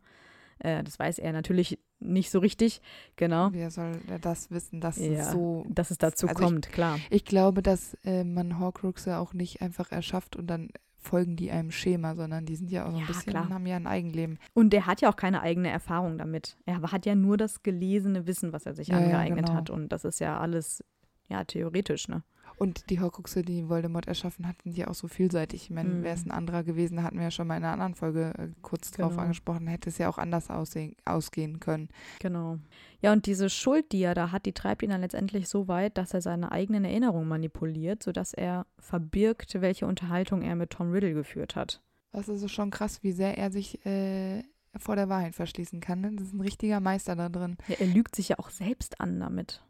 [0.58, 2.80] Äh, das weiß er natürlich nicht so richtig,
[3.16, 3.92] genau, Wer soll
[4.22, 5.64] das wissen, dass Ja, es so.
[5.68, 6.98] dass es dazu Also ich- kommt, klar.
[7.11, 10.70] Ich glaube, dass äh, man Horcruxe auch nicht einfach erschafft und dann
[11.01, 13.48] folgen die einem Schema, sondern die sind ja auch so ein Ja, bisschen, klar.
[13.48, 14.38] haben ja ein Eigenleben.
[14.55, 16.57] Und er hat ja auch keine eigene Erfahrung damit.
[16.66, 19.57] Er hat ja nur das gelesene Wissen, was er sich Ja, ja, angeeignet genau.
[19.59, 19.70] hat.
[19.70, 20.84] Und das ist ja alles,
[21.28, 22.22] ja, theoretisch, ne?
[22.61, 25.62] Und die Horcruxe, die Voldemort erschaffen hat, sind ja auch so vielseitig.
[25.62, 26.02] Ich meine, Mhm.
[26.02, 28.34] wäre es ein anderer gewesen, da hatten wir ja schon mal in einer anderen Folge
[28.36, 29.22] äh, kurz drauf Genau.
[29.22, 31.88] angesprochen, hätte es ja auch anders aussehen, ausgehen können.
[32.18, 32.58] Genau.
[33.00, 35.96] Ja, und diese Schuld, die er da hat, die treibt ihn dann letztendlich so weit,
[35.96, 41.14] dass er seine eigenen Erinnerungen manipuliert, sodass er verbirgt, welche Unterhaltung er mit Tom Riddle
[41.14, 41.80] geführt hat.
[42.12, 44.42] Das ist schon krass, wie sehr er sich äh,
[44.76, 46.02] vor der Wahrheit verschließen kann.
[46.02, 46.11] Ne?
[46.14, 47.56] Das ist ein richtiger Meister da drin.
[47.68, 49.64] Ja, er lügt sich ja auch selbst an damit.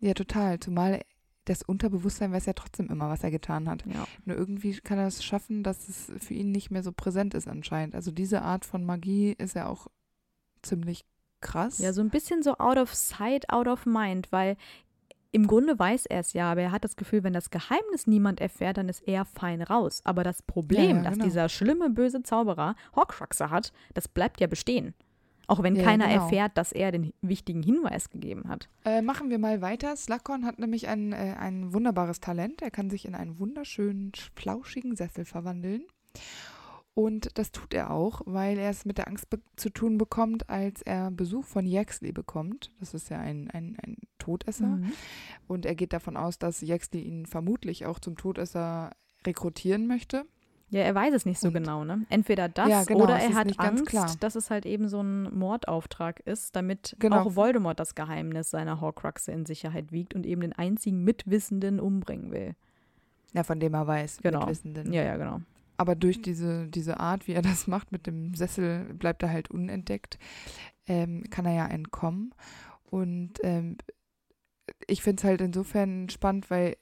[0.00, 0.58] Ja, total.
[0.58, 1.02] Zumal
[1.46, 3.84] das Unterbewusstsein weiß ja trotzdem immer, was er getan hat.
[3.86, 4.06] Ja.
[4.24, 7.48] Nur irgendwie kann er es schaffen, dass es für ihn nicht mehr so präsent ist
[7.48, 7.94] anscheinend.
[7.94, 9.86] Also diese Art von Magie ist ja auch
[10.62, 11.04] ziemlich
[11.40, 11.78] krass.
[11.78, 14.56] Ja, so ein bisschen so out of sight, out of mind, weil
[15.32, 18.40] im Grunde weiß er es ja, aber er hat das Gefühl, wenn das Geheimnis niemand
[18.40, 20.00] erfährt, dann ist er fein raus.
[20.04, 21.24] Aber das Problem, Ja, ja, dass genau.
[21.26, 24.94] dieser schlimme, böse Zauberer Horcruxe hat, das bleibt ja bestehen.
[25.46, 26.24] Auch wenn Ja, keiner genau.
[26.24, 28.68] erfährt, dass er den wichtigen Hinweis gegeben hat.
[28.84, 29.94] Äh, machen wir mal weiter.
[29.96, 32.62] Slughorn hat nämlich ein, äh, ein wunderbares Talent.
[32.62, 35.84] Er kann sich in einen wunderschönen, flauschigen Sessel verwandeln.
[36.94, 39.26] Und das tut er auch, weil er es mit der Angst
[39.56, 42.72] zu tun bekommt, als er Besuch von Yaxley bekommt.
[42.80, 44.66] Das ist ja ein, ein, ein Todesser.
[44.66, 44.92] Mhm.
[45.46, 48.92] Und er geht davon aus, dass Yaxley ihn vermutlich auch zum Todesser
[49.26, 50.24] rekrutieren möchte.
[50.70, 52.04] Ja, er weiß es nicht so Und- genau, ne?
[52.10, 56.18] Entweder das Ja, genau, oder er hat Angst, dass es halt eben so ein Mordauftrag
[56.20, 57.22] ist, damit Genau.
[57.22, 62.32] auch Voldemort das Geheimnis seiner Horcruxe in Sicherheit wiegt und eben den einzigen Mitwissenden umbringen
[62.32, 62.56] will.
[63.32, 64.40] Ja, von dem er weiß, Genau.
[64.40, 64.92] Mitwissenden.
[64.92, 65.40] Ja, ja, genau.
[65.76, 69.50] Aber durch diese, diese Art, wie er das macht mit dem Sessel, bleibt er halt
[69.50, 70.18] unentdeckt,
[70.88, 72.34] ähm, kann er ja entkommen.
[72.90, 73.76] Und ähm,
[74.88, 76.76] ich finde es halt insofern spannend, weil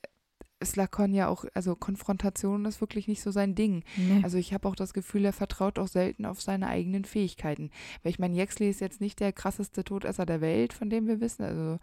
[0.62, 3.82] Slakon ja auch, also Konfrontation ist wirklich nicht so sein Ding.
[3.96, 4.20] Nee.
[4.22, 7.70] Also ich habe auch das Gefühl, er vertraut auch selten auf seine eigenen Fähigkeiten.
[8.02, 11.20] Weil ich meine, Yaxley ist jetzt nicht der krasseste Todesser der Welt, von dem wir
[11.20, 11.42] wissen.
[11.44, 11.78] Also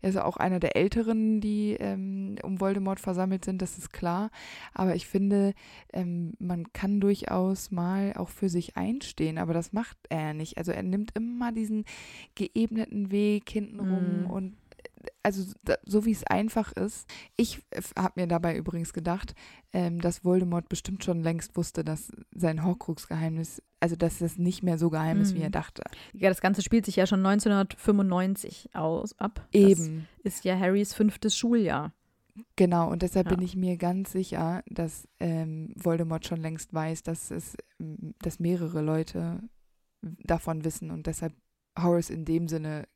[0.00, 4.30] er ist auch einer der Älteren, die ähm, um Voldemort versammelt sind, das ist klar.
[4.72, 5.52] Aber ich finde,
[5.92, 10.58] ähm, man kann durchaus mal auch für sich einstehen, aber das macht er nicht.
[10.58, 11.84] Also er nimmt immer diesen
[12.34, 14.30] geebneten Weg hintenrum Mhm.
[14.30, 14.56] und
[15.24, 17.08] also da- so wie es einfach ist.
[17.36, 17.62] Ich
[17.96, 19.34] habe mir dabei übrigens gedacht,
[19.72, 24.78] ähm, dass Voldemort bestimmt schon längst wusste, dass sein Horcrux-Geheimnis, also dass es nicht mehr
[24.78, 25.44] so geheim ist, wie Mhm.
[25.44, 25.82] er dachte.
[26.12, 29.46] Ja, das Ganze spielt sich ja schon 1995 aus, ab.
[29.52, 31.92] Eben, Das ist ja Harrys fünftes Schuljahr.
[32.56, 32.90] genau.
[32.90, 33.36] Und deshalb Ja.
[33.36, 38.80] bin ich mir ganz sicher, dass ähm, Voldemort schon längst weiß, dass es, dass mehrere
[38.82, 39.40] Leute
[40.02, 41.34] davon wissen und deshalb
[41.78, 42.88] Horace in dem Sinne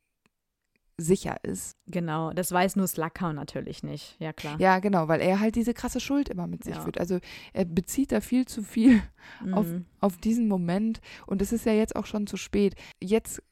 [0.97, 1.75] sicher ist.
[1.85, 4.15] Genau, das weiß nur Slughorn natürlich nicht.
[4.19, 4.59] Ja, klar.
[4.59, 6.81] Ja, genau, weil er halt diese krasse Schuld immer mit sich Ja.
[6.81, 6.99] führt.
[6.99, 7.19] Also
[7.53, 9.01] er bezieht da viel zu viel
[9.51, 9.85] auf- Mhm.
[9.99, 10.99] auf diesen Moment.
[11.27, 12.75] Und es ist ja jetzt auch schon zu spät.
[12.99, 13.43] Jetzt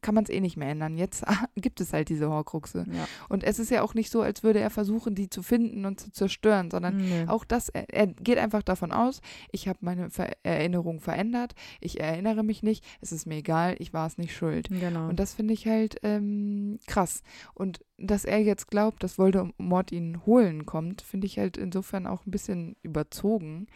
[0.00, 0.96] kann man es eh nicht mehr ändern.
[0.96, 1.24] Jetzt
[1.56, 2.84] gibt es halt diese Horcruxe.
[2.90, 3.06] Ja.
[3.28, 6.00] Und es ist ja auch nicht so, als würde er versuchen, die zu finden und
[6.00, 7.24] zu zerstören, sondern Nö.
[7.28, 9.20] auch das, er, er geht einfach davon aus,
[9.50, 13.92] ich habe meine Ver Erinnerung verändert, ich erinnere mich nicht, es ist mir egal, ich
[13.92, 14.68] war es nicht schuld.
[14.68, 15.08] Genau.
[15.08, 17.22] Und das finde ich halt ähm, krass.
[17.54, 22.26] Und dass er jetzt glaubt, dass Voldemort ihn holen kommt, finde ich halt insofern auch
[22.26, 23.66] ein bisschen überzogen,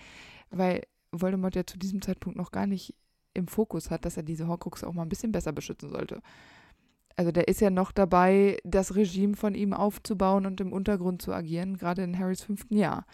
[0.50, 2.94] weil Voldemort ja zu diesem Zeitpunkt noch gar nicht
[3.34, 6.20] im Fokus hat, dass er diese Horcruxe auch mal ein bisschen besser beschützen sollte.
[7.16, 11.32] Also der ist ja noch dabei, das Regime von ihm aufzubauen und im Untergrund zu
[11.32, 13.04] agieren, gerade in Harrys fünften Jahr.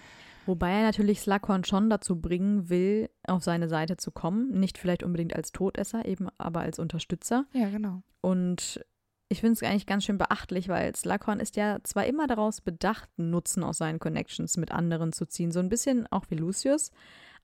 [0.46, 4.52] Wobei er natürlich Slughorn schon dazu bringen will, auf seine Seite zu kommen.
[4.60, 7.46] Nicht vielleicht unbedingt als Todesser, eben aber als Unterstützer.
[7.52, 8.02] Ja, genau.
[8.20, 8.80] Und
[9.28, 13.10] ich finde es eigentlich ganz schön beachtlich, weil Slughorn ist ja zwar immer daraus bedacht,
[13.16, 16.92] Nutzen aus seinen Connections mit anderen zu ziehen, so ein bisschen auch wie Lucius,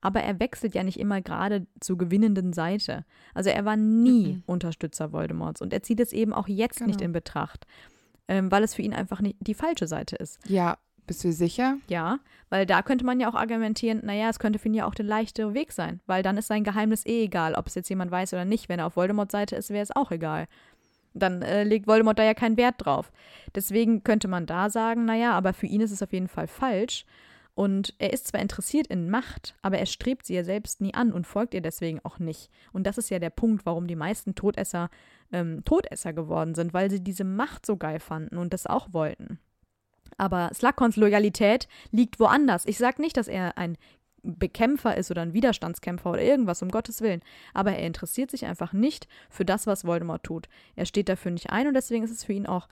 [0.03, 3.05] aber er wechselt ja nicht immer gerade zur gewinnenden Seite.
[3.33, 4.43] Also er war nie Mhm.
[4.45, 7.07] Unterstützer Voldemorts und er zieht es eben auch jetzt nicht Genau.
[7.07, 7.67] in Betracht,
[8.29, 10.39] ähm, weil es für ihn einfach nicht die falsche Seite ist.
[10.49, 10.77] Ja,
[11.07, 11.77] bist du sicher?
[11.89, 12.19] Ja,
[12.51, 15.05] weil da könnte man ja auch argumentieren, naja, es könnte für ihn ja auch der
[15.07, 18.33] leichtere Weg sein, weil dann ist sein Geheimnis eh egal, ob es jetzt jemand weiß
[18.35, 18.69] oder nicht.
[18.69, 20.47] Wenn er auf Voldemorts Seite ist, wäre es auch egal.
[21.15, 23.13] Dann äh, legt Voldemort da ja keinen Wert drauf.
[23.55, 27.05] Deswegen könnte man da sagen, naja, aber für ihn ist es auf jeden Fall falsch.
[27.55, 31.13] Und er ist zwar interessiert in Macht, aber er strebt sie ja selbst nie an
[31.13, 32.51] und folgt ihr deswegen auch nicht.
[32.73, 34.89] Und das ist ja der Punkt, warum die meisten Todesser
[35.33, 39.39] ähm, Todesser geworden sind, weil sie diese Macht so geil fanden und das auch wollten.
[40.17, 42.67] Aber Slughorns Loyalität liegt woanders.
[42.67, 43.77] Ich sage nicht, dass er ein
[44.23, 47.23] Bekämpfer ist oder ein Widerstandskämpfer oder irgendwas, um Gottes Willen.
[47.55, 50.49] Aber er interessiert sich einfach nicht für das, was Voldemort tut.
[50.77, 52.69] Er steht dafür nicht ein und deswegen ist es für ihn auch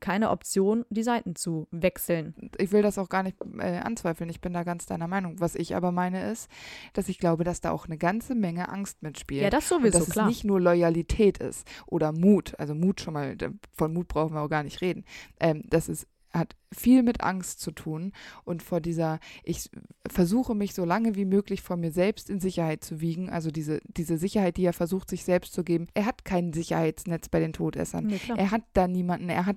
[0.00, 2.34] keine Option, die Seiten zu wechseln.
[2.58, 5.40] ich will das auch gar nicht äh, anzweifeln, ich bin da ganz deiner Meinung.
[5.40, 6.50] Was ich aber meine ist,
[6.92, 9.42] dass ich glaube, dass da auch eine ganze Menge Angst mitspielt.
[9.42, 10.26] Ja, das und sowieso, dass klar.
[10.26, 13.36] es nicht nur Loyalität ist oder Mut, also Mut schon mal,
[13.72, 15.04] von Mut brauchen wir auch gar nicht reden.
[15.40, 18.12] Ähm, das ist hat viel mit Angst zu tun
[18.44, 19.70] und vor dieser, ich
[20.06, 23.80] versuche mich so lange wie möglich vor mir selbst in Sicherheit zu wiegen, also diese,
[23.86, 25.88] diese Sicherheit, die er versucht, sich selbst zu geben.
[25.94, 28.08] Er hat kein Sicherheitsnetz bei den Todessern.
[28.08, 28.38] Klar.
[28.38, 29.56] Er hat da niemanden, er hat,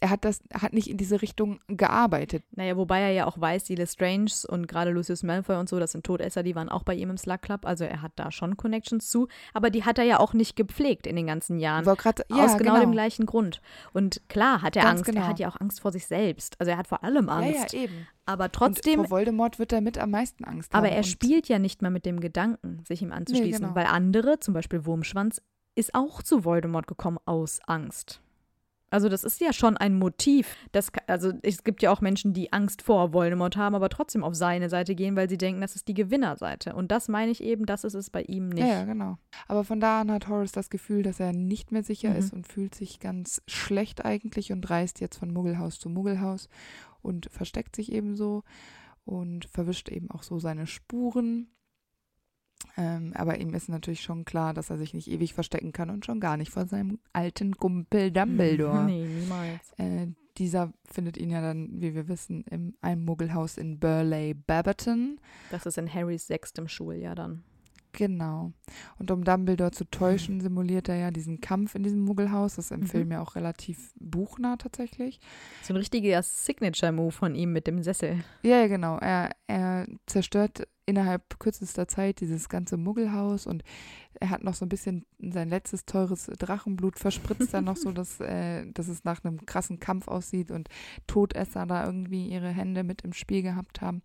[0.00, 2.44] er hat das, hat nicht in diese Richtung gearbeitet.
[2.54, 5.92] Naja, wobei er ja auch weiß, die Lestrange und gerade Lucius Malfoy und so, das
[5.92, 7.66] sind Todesser, die waren auch bei ihm im Slug Club.
[7.66, 9.28] Also er hat da schon Connections zu.
[9.54, 11.84] Aber die hat er ja auch nicht gepflegt in den ganzen Jahren.
[11.84, 13.60] Grad, ja, aus genau, genau dem gleichen Grund.
[13.92, 15.10] Und klar hat er Ganz Angst.
[15.10, 15.20] genau.
[15.22, 16.45] Er hat ja auch Angst vor sich selbst.
[16.58, 17.72] Also er hat vor allem Ja, Angst.
[17.72, 18.06] ja, eben.
[18.24, 20.92] Aber Und trotzdem, vor Voldemort wird er mit am meisten Angst aber haben.
[20.92, 23.62] er Und spielt ja nicht mal mit dem Gedanken, sich ihm anzuschließen.
[23.62, 23.74] genau.
[23.74, 25.42] Weil andere, zum Beispiel Wurmschwanz,
[25.74, 28.20] ist auch zu Voldemort gekommen aus Angst.
[28.88, 30.54] Also das ist ja schon ein Motiv.
[30.70, 34.34] Das, also es gibt ja auch Menschen, die Angst vor Voldemort haben, aber trotzdem auf
[34.36, 36.74] seine Seite gehen, weil sie denken, das ist die Gewinnerseite.
[36.74, 38.60] Und das meine ich eben, das ist es bei ihm nicht.
[38.66, 39.18] Ja, ja, genau.
[39.48, 42.16] Aber von da an hat Horace das Gefühl, dass er nicht mehr sicher Mhm.
[42.16, 46.48] ist und fühlt sich ganz schlecht eigentlich und reist jetzt von Muggelhaus zu Muggelhaus
[47.02, 48.44] und versteckt sich ebenso
[49.04, 51.48] und verwischt eben auch so seine Spuren.
[52.76, 56.04] Ähm, aber ihm ist natürlich schon klar, dass er sich nicht ewig verstecken kann und
[56.04, 58.84] schon gar nicht vor seinem alten Kumpel Dumbledore.
[58.84, 59.72] Nee, niemals.
[59.78, 65.18] Äh, dieser findet ihn ja dann, wie wir wissen, in einem Muggelhaus in Burley Baberton.
[65.50, 67.42] Das ist in Harrys sechstem Schuljahr dann.
[67.96, 68.52] Genau.
[68.98, 72.56] Und um Dumbledore zu täuschen, simuliert er ja diesen Kampf in diesem Muggelhaus.
[72.56, 72.86] Das ist im Mhm.
[72.86, 75.18] Film ja auch relativ buchnah tatsächlich.
[75.62, 78.22] So ein richtiger Signature-Move von ihm mit dem Sessel.
[78.42, 78.98] Ja, ja, genau.
[78.98, 83.64] Er, er zerstört innerhalb kürzester Zeit dieses ganze Muggelhaus und
[84.20, 88.20] er hat noch so ein bisschen sein letztes teures Drachenblut verspritzt dann noch so, dass,
[88.20, 90.68] äh, dass es nach einem krassen Kampf aussieht und
[91.06, 94.02] Todesser da irgendwie ihre Hände mit im Spiel gehabt haben.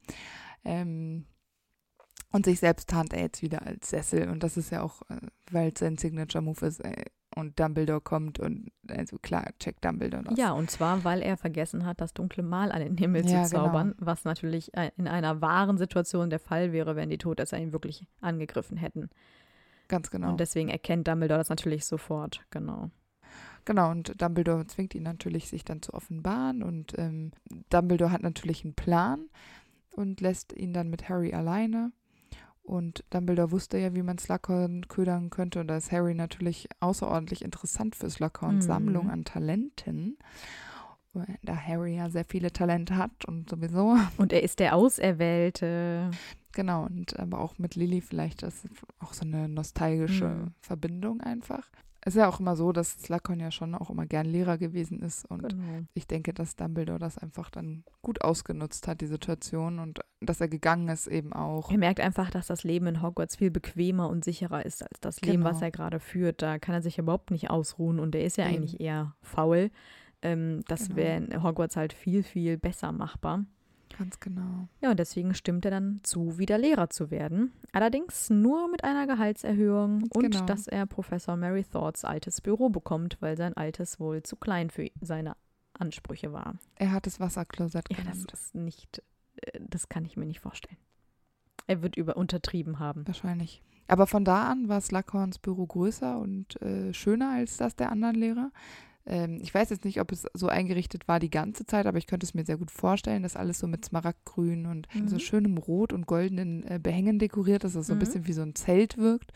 [0.63, 1.25] Ähm,
[2.31, 5.17] und sich selbst tarnt er jetzt wieder als Sessel und das ist ja auch, äh,
[5.51, 7.05] weil es sein Signature-Move ist äh,
[7.35, 10.37] und Dumbledore kommt und also klar, checkt Dumbledore das.
[10.37, 13.51] Ja, und zwar, weil er vergessen hat, das dunkle Mal an den Himmel Ja, zu
[13.51, 13.65] genau.
[13.67, 17.71] zaubern, was natürlich äh, in einer wahren Situation der Fall wäre, wenn die Todesser ihn
[17.71, 19.09] wirklich angegriffen hätten.
[19.87, 20.31] Ganz genau.
[20.31, 22.91] Und deswegen erkennt Dumbledore das natürlich sofort, genau.
[23.65, 26.63] Genau, und Dumbledore zwingt ihn natürlich, sich dann zu offenbaren.
[26.63, 27.31] Und ähm,
[27.69, 29.29] Dumbledore hat natürlich einen Plan
[29.95, 31.91] und lässt ihn dann mit Harry alleine.
[32.63, 35.59] Und Dumbledore wusste ja, wie man Slughorn ködern könnte.
[35.59, 38.67] Und da ist Harry natürlich außerordentlich interessant für Slughorns Mhm.
[38.67, 40.17] Sammlung an Talenten.
[41.43, 43.97] Da Harry ja sehr viele Talente hat und sowieso.
[44.17, 46.09] Und er ist der Auserwählte.
[46.53, 50.53] Genau, und aber auch mit Lily vielleicht das ist auch so eine nostalgische Mhm.
[50.61, 51.69] Verbindung einfach.
[52.03, 55.01] Es ist ja auch immer so, dass Slughorn ja schon auch immer gern Lehrer gewesen
[55.01, 55.81] ist und Genau.
[55.93, 60.47] ich denke, dass Dumbledore das einfach dann gut ausgenutzt hat, die Situation und dass er
[60.47, 61.69] gegangen ist eben auch.
[61.71, 65.21] Er merkt einfach, dass das Leben in Hogwarts viel bequemer und sicherer ist als das
[65.21, 65.65] Leben, was Genau.
[65.67, 66.41] er gerade führt.
[66.41, 68.55] Da kann er sich überhaupt nicht ausruhen und er ist ja Eben.
[68.55, 69.69] eigentlich eher faul.
[70.23, 70.95] Ähm, das Genau.
[70.95, 73.45] wäre in Hogwarts halt viel, viel besser machbar.
[73.97, 74.67] Ganz genau.
[74.81, 77.51] Ja, und deswegen stimmt er dann zu, wieder Lehrer zu werden.
[77.73, 80.45] Allerdings nur mit einer Gehaltserhöhung und Genau.
[80.45, 84.89] dass er Professor Mary Thorns altes Büro bekommt, weil sein altes wohl zu klein für
[85.01, 85.35] seine
[85.73, 86.55] Ansprüche war.
[86.75, 88.31] Er hat das Wasserklosett Ja, das genannt.
[88.33, 89.03] ist nicht,
[89.41, 90.77] äh, das kann ich mir nicht vorstellen.
[91.67, 93.05] Er wird über untertrieben haben.
[93.07, 93.61] Wahrscheinlich.
[93.87, 98.15] Aber von da an war Slughorns Büro größer und äh, schöner als das der anderen
[98.15, 98.51] Lehrer.
[99.05, 102.07] Ähm, ich weiß jetzt nicht, ob es so eingerichtet war die ganze Zeit, aber ich
[102.07, 105.07] könnte es mir sehr gut vorstellen, dass alles so mit Smaragdgrün und Mhm.
[105.07, 107.99] so schönem Rot und goldenen äh, Behängen dekoriert ist, dass es so ein Mhm.
[107.99, 109.31] bisschen wie so ein Zelt wirkt.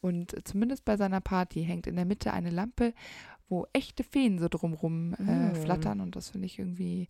[0.00, 2.94] Und zumindest bei seiner Party hängt in der Mitte eine Lampe,
[3.48, 5.54] wo echte Feen so drumrum äh, Mm.
[5.54, 7.08] flattern und das finde ich irgendwie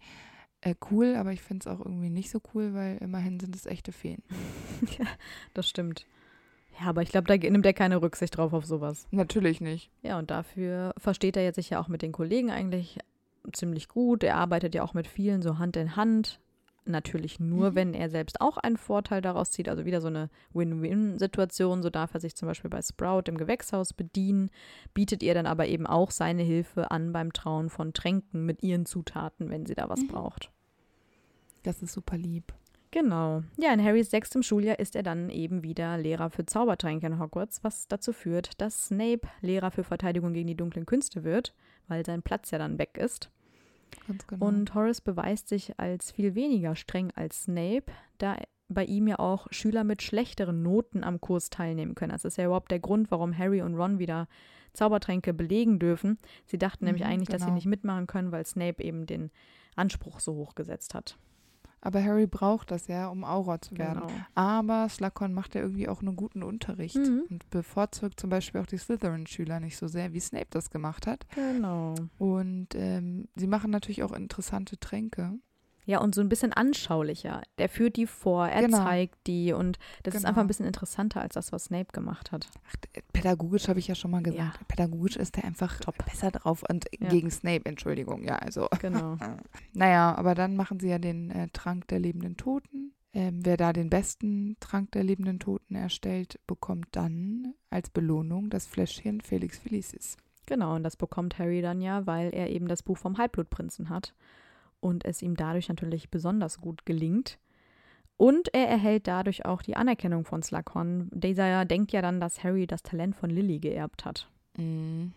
[0.63, 3.67] äh, cool, aber ich finde es auch irgendwie nicht so cool, weil immerhin sind es
[3.67, 4.23] echte Feen.
[5.55, 6.07] Das stimmt.
[6.81, 9.07] Ja, aber ich glaube, da nimmt er keine Rücksicht drauf auf sowas.
[9.11, 9.91] Natürlich nicht.
[10.03, 12.99] Ja, und dafür versteht er jetzt sich ja auch mit den Kollegen eigentlich
[13.53, 14.23] ziemlich gut.
[14.23, 16.39] Er arbeitet ja auch mit vielen so Hand in Hand.
[16.85, 17.75] Natürlich nur, Mhm.
[17.75, 19.69] wenn er selbst auch einen Vorteil daraus zieht.
[19.69, 21.83] Also wieder so eine Win-Win-Situation.
[21.83, 24.51] So darf er sich zum Beispiel bei Sprout im Gewächshaus bedienen,
[24.95, 28.87] bietet ihr dann aber eben auch seine Hilfe an beim Trauen von Tränken mit ihren
[28.87, 30.09] Zutaten, wenn sie da was Mhm.
[30.09, 30.51] braucht.
[31.63, 32.55] Das ist super lieb.
[32.91, 33.43] Genau.
[33.59, 37.63] Ja, in Harrys sechstem Schuljahr ist er dann eben wieder Lehrer für Zaubertränke in Hogwarts,
[37.63, 41.55] was dazu führt, dass Snape Lehrer für Verteidigung gegen die dunklen Künste wird,
[41.87, 43.31] weil sein Platz ja dann weg ist.
[44.07, 44.47] Ganz genau.
[44.47, 47.85] Und Horace beweist sich als viel weniger streng als Snape,
[48.19, 48.37] da
[48.69, 52.13] bei ihm ja auch Schüler mit schlechteren Noten am Kurs teilnehmen können.
[52.13, 54.29] Das ist ja überhaupt der Grund, warum Harry und Ron wieder
[54.75, 56.19] Zaubertränke belegen dürfen.
[56.45, 57.55] Sie dachten nämlich Mhm, eigentlich, dass sie genau.
[57.55, 59.31] nicht mitmachen können, weil Snape eben den
[59.75, 61.17] Anspruch so hoch gesetzt hat.
[61.81, 64.01] Aber Harry braucht das ja, um Auror zu werden.
[64.01, 64.13] Genau.
[64.35, 67.23] Aber Slughorn macht ja irgendwie auch einen guten Unterricht Mhm.
[67.31, 71.27] und bevorzugt zum Beispiel auch die Slytherin-Schüler nicht so sehr, wie Snape das gemacht hat.
[71.35, 71.95] Genau.
[72.19, 75.39] Und ähm, sie machen natürlich auch interessante Tränke.
[75.89, 77.41] Ja, und so ein bisschen anschaulicher.
[77.57, 78.77] Der führt die vor, er Genau.
[78.85, 80.29] zeigt die und das ist Genau.
[80.29, 82.47] einfach ein bisschen interessanter als das, was Snape gemacht hat.
[82.69, 82.75] Ach,
[83.15, 84.59] pädagogisch habe ich ja schon mal gesagt.
[84.61, 84.67] Ja.
[84.69, 85.97] Pädagogisch ist er einfach Top.
[86.05, 87.09] besser drauf und Ja.
[87.09, 88.69] gegen Snape, Entschuldigung, ja, also.
[88.81, 89.17] Genau.
[89.73, 92.93] Naja, aber dann machen sie ja den äh, Trank der lebenden Toten.
[93.15, 98.67] Ähm, wer da den besten Trank der lebenden Toten erstellt, bekommt dann als Belohnung das
[98.67, 100.19] Fläschchen Felix Felicis.
[100.45, 104.13] Genau, und das bekommt Harry dann ja, weil er eben das Buch vom Halbblutprinzen hat
[104.81, 107.39] und es ihm dadurch natürlich besonders gut gelingt.
[108.17, 111.09] Und er erhält dadurch auch die Anerkennung von Slughorn.
[111.13, 114.29] Dieser denkt ja dann, dass Harry das Talent von Lily geerbt hat.
[114.57, 115.09] Mm.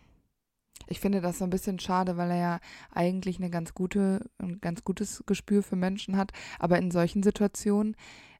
[0.87, 2.59] Ich finde das so ein bisschen schade, weil er ja
[2.91, 7.95] eigentlich eine ganz gute, ein ganz gutes Gespür für Menschen hat, aber in solchen Situationen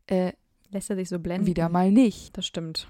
[0.07, 0.33] äh,
[0.71, 1.47] Lässt er sich so blenden?
[1.47, 2.37] wieder mal nicht.
[2.37, 2.87] Das stimmt.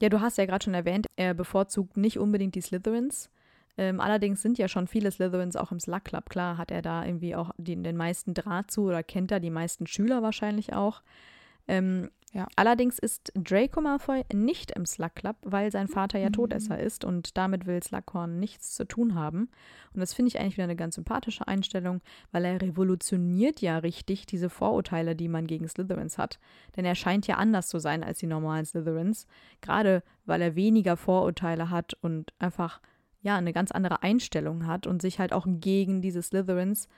[0.00, 3.30] Ja, du hast ja gerade schon erwähnt, er bevorzugt nicht unbedingt die Slytherins.
[3.76, 6.30] Ähm, allerdings sind ja schon viele Slytherins auch im Slug Club.
[6.30, 9.50] Klar hat er da irgendwie auch den, den meisten Draht zu oder kennt er die
[9.50, 11.02] meisten Schüler wahrscheinlich auch.
[11.66, 12.48] Ähm, Ja.
[12.56, 16.32] Allerdings ist Draco Malfoy nicht im Slug Club, weil sein Vater ja Mhm.
[16.32, 19.50] Todesser ist und damit will Slughorn nichts zu tun haben.
[19.94, 22.00] Und das finde ich eigentlich wieder eine ganz sympathische Einstellung,
[22.32, 26.40] weil er revolutioniert ja richtig diese Vorurteile, die man gegen Slytherins hat.
[26.74, 29.28] Denn er scheint ja anders zu sein als die normalen Slytherins,
[29.60, 32.80] gerade weil er weniger Vorurteile hat und einfach
[33.24, 36.88] ja eine ganz andere Einstellung hat und sich halt auch gegen diese Slytherins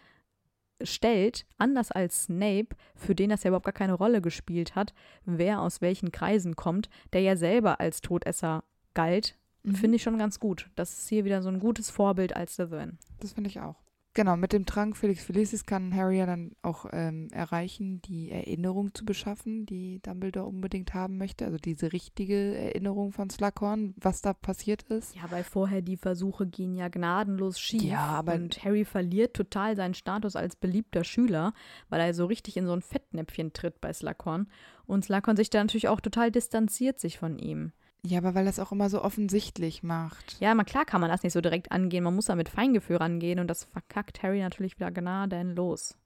[0.83, 4.93] stellt, anders als Snape, für den das ja überhaupt gar keine Rolle gespielt hat,
[5.25, 8.63] wer aus welchen Kreisen kommt, der ja selber als Todesser
[8.93, 9.75] galt, Mhm.
[9.75, 10.71] finde ich schon ganz gut.
[10.77, 12.99] Das ist hier wieder so ein gutes Vorbild als Slytherin.
[13.21, 13.75] Das finde ich auch.
[14.17, 18.95] Genau, mit dem Trank Felix Felicis kann Harry ja dann auch ähm, erreichen, die Erinnerung
[18.95, 21.45] zu beschaffen, die Dumbledore unbedingt haben möchte.
[21.45, 25.15] Also diese richtige Erinnerung von Slughorn, was da passiert ist.
[25.15, 27.83] Ja, weil vorher die Versuche gehen ja gnadenlos schief.
[27.83, 31.53] Ja, aber- und Harry verliert total seinen Status als beliebter Schüler,
[31.91, 34.49] weil er so richtig in so ein Fettnäpfchen tritt bei Slughorn.
[34.87, 37.73] Und Slughorn sich da natürlich auch total distanziert sich von ihm.
[38.07, 40.37] Ja, aber weil das auch immer so offensichtlich macht.
[40.39, 42.05] Ja, mal klar kann man das nicht so direkt angehen.
[42.05, 45.97] Man muss da mit Feingefühl rangehen und das verkackt Harry natürlich wieder gnadenlos.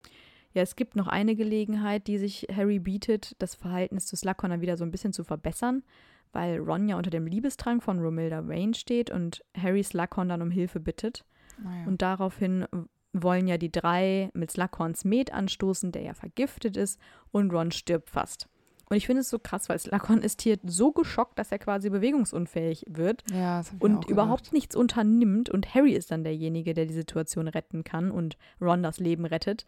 [0.54, 4.60] Ja, es gibt noch eine Gelegenheit, die sich Harry bietet, das Verhältnis zu Slughorn dann
[4.62, 5.84] wieder so ein bisschen zu verbessern,
[6.32, 10.50] weil Ron ja unter dem Liebestrank von Romilda Vane steht und Harry Slughorn dann um
[10.50, 11.24] Hilfe bittet.
[11.62, 11.86] Naja.
[11.86, 12.66] Und daraufhin
[13.12, 16.98] wollen ja die drei mit Slughorns Met anstoßen, der ja vergiftet ist,
[17.30, 18.48] und Ron stirbt fast.
[18.90, 21.90] Und ich finde es so krass, weil Slughorn ist hier so geschockt, dass er quasi
[21.90, 24.52] bewegungsunfähig wird ja, und überhaupt gedacht.
[24.52, 25.48] nichts unternimmt.
[25.48, 29.64] Und Harry ist dann derjenige, der die Situation retten kann und Ron das Leben rettet.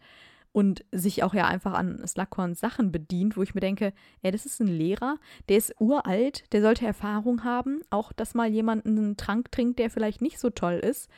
[0.51, 3.93] Und sich auch ja einfach an Slughorns Sachen bedient, wo ich mir denke,
[4.23, 5.17] ey, das ist ein Lehrer,
[5.47, 9.89] der ist uralt, der sollte Erfahrung haben, auch dass mal jemand einen Trank trinkt, der
[9.89, 11.09] vielleicht nicht so toll ist.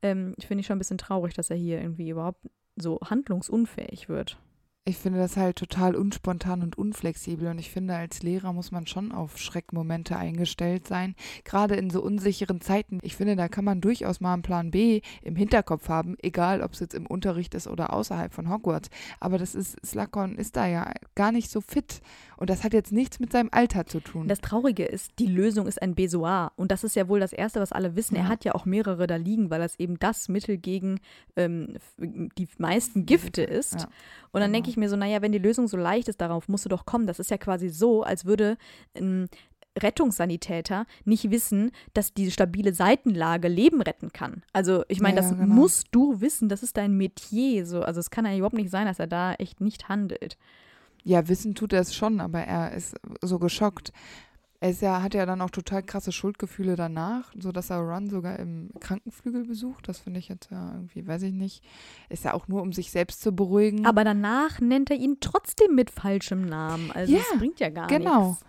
[0.00, 2.40] Ähm, Finde ich schon ein bisschen traurig, dass er hier irgendwie überhaupt
[2.76, 4.38] so handlungsunfähig wird.
[4.88, 8.86] Ich finde das halt total unspontan und unflexibel und ich finde, als Lehrer muss man
[8.86, 11.14] schon auf Schreckmomente eingestellt sein,
[11.44, 12.98] gerade in so unsicheren Zeiten.
[13.02, 16.72] Ich finde, da kann man durchaus mal einen Plan B im Hinterkopf haben, egal ob
[16.72, 18.88] es jetzt im Unterricht ist oder außerhalb von Hogwarts.
[19.20, 22.00] Aber das ist, Slughorn ist da ja gar nicht so fit
[22.38, 24.26] und das hat jetzt nichts mit seinem Alter zu tun.
[24.26, 26.52] Das Traurige ist, die Lösung ist ein Besoar.
[26.56, 28.16] Und das ist ja wohl das Erste, was alle wissen.
[28.16, 28.28] Er Ja.
[28.30, 31.00] hat ja auch mehrere da liegen, weil das eben das Mittel gegen
[31.36, 33.74] ähm, die meisten Gifte ist.
[33.74, 33.88] Ja,
[34.30, 34.52] Und dann genau.
[34.52, 36.86] denke ich mir so, naja, wenn die Lösung so leicht ist, darauf musst du doch
[36.86, 37.06] kommen.
[37.06, 38.56] Das ist ja quasi so, als würde
[38.96, 39.28] ein
[39.78, 44.42] Rettungssanitäter nicht wissen, dass diese stabile Seitenlage Leben retten kann.
[44.52, 45.54] Also ich meine, Ja, das genau.
[45.54, 47.66] musst du wissen, das ist dein Metier.
[47.66, 47.82] So.
[47.82, 50.36] Also es kann ja überhaupt nicht sein, dass er da echt nicht handelt.
[51.04, 53.92] Ja, wissen tut er es schon, aber er ist so geschockt.
[54.60, 58.40] Er ist ja, hat ja dann auch total krasse Schuldgefühle danach, sodass er Ron sogar
[58.40, 59.86] im Krankenflügel besucht.
[59.86, 61.62] Das finde ich jetzt ja irgendwie, weiß ich nicht.
[62.08, 63.86] Ist ja auch nur, um sich selbst zu beruhigen.
[63.86, 66.90] Aber danach nennt er ihn trotzdem mit falschem Namen.
[66.90, 68.30] Also Ja, das bringt ja gar genau.
[68.30, 68.44] nichts.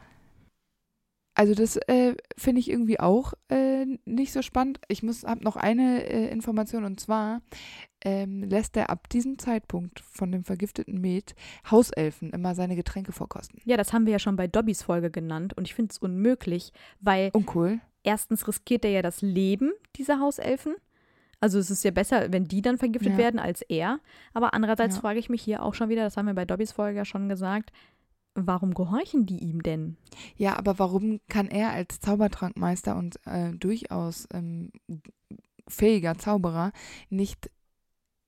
[1.40, 4.82] Also das äh, finde ich irgendwie auch äh, nicht so spannend.
[4.90, 7.42] Ich muss habe noch eine äh, Information und zwar
[8.04, 11.36] ähm, lässt er ab diesem Zeitpunkt von dem vergifteten Met
[11.72, 13.62] Hauselfen immer seine Getränke vorkosten.
[13.64, 16.74] Ja, das haben wir ja schon bei Dobbys Folge genannt und ich finde es unmöglich,
[17.00, 17.80] weil Uncool.
[18.04, 20.76] erstens riskiert er ja das Leben dieser Hauselfen.
[21.42, 23.18] Also es ist ja besser, wenn die dann vergiftet Ja.
[23.18, 24.02] werden als er.
[24.34, 25.02] Aber andererseits Ja.
[25.02, 27.30] frage ich mich hier auch schon wieder, das haben wir bei Dobbys Folge ja schon
[27.30, 27.72] gesagt,
[28.48, 29.98] warum gehorchen die ihm denn?
[30.36, 34.72] Ja, aber warum kann er als Zaubertrankmeister und äh, durchaus ähm,
[35.68, 36.72] fähiger Zauberer
[37.10, 37.50] nicht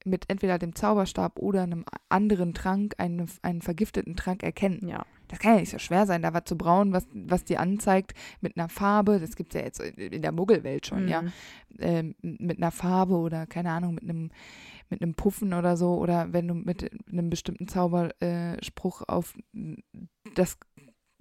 [0.03, 4.87] mit entweder dem Zauberstab oder einem anderen Trank, einen, einen vergifteten Trank erkennen?
[4.87, 5.05] Ja.
[5.27, 8.13] Das kann ja nicht so schwer sein, da was zu brauen, was, was dir anzeigt
[8.41, 9.19] mit einer Farbe.
[9.19, 11.21] Das gibt es ja jetzt in der Muggelwelt schon, ja.
[11.21, 11.31] Mhm.
[11.79, 14.31] Ähm, mit einer Farbe oder keine Ahnung, mit einem,
[14.91, 15.95] mit einem Puffen oder so.
[15.95, 19.35] Oder wenn du mit einem bestimmten Zauberspruch äh, auf
[20.35, 20.57] das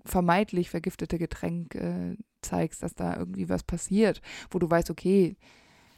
[0.05, 5.37] vermeintlich vergiftete Getränk äh, zeigst, dass da irgendwie was passiert, wo du weißt, okay,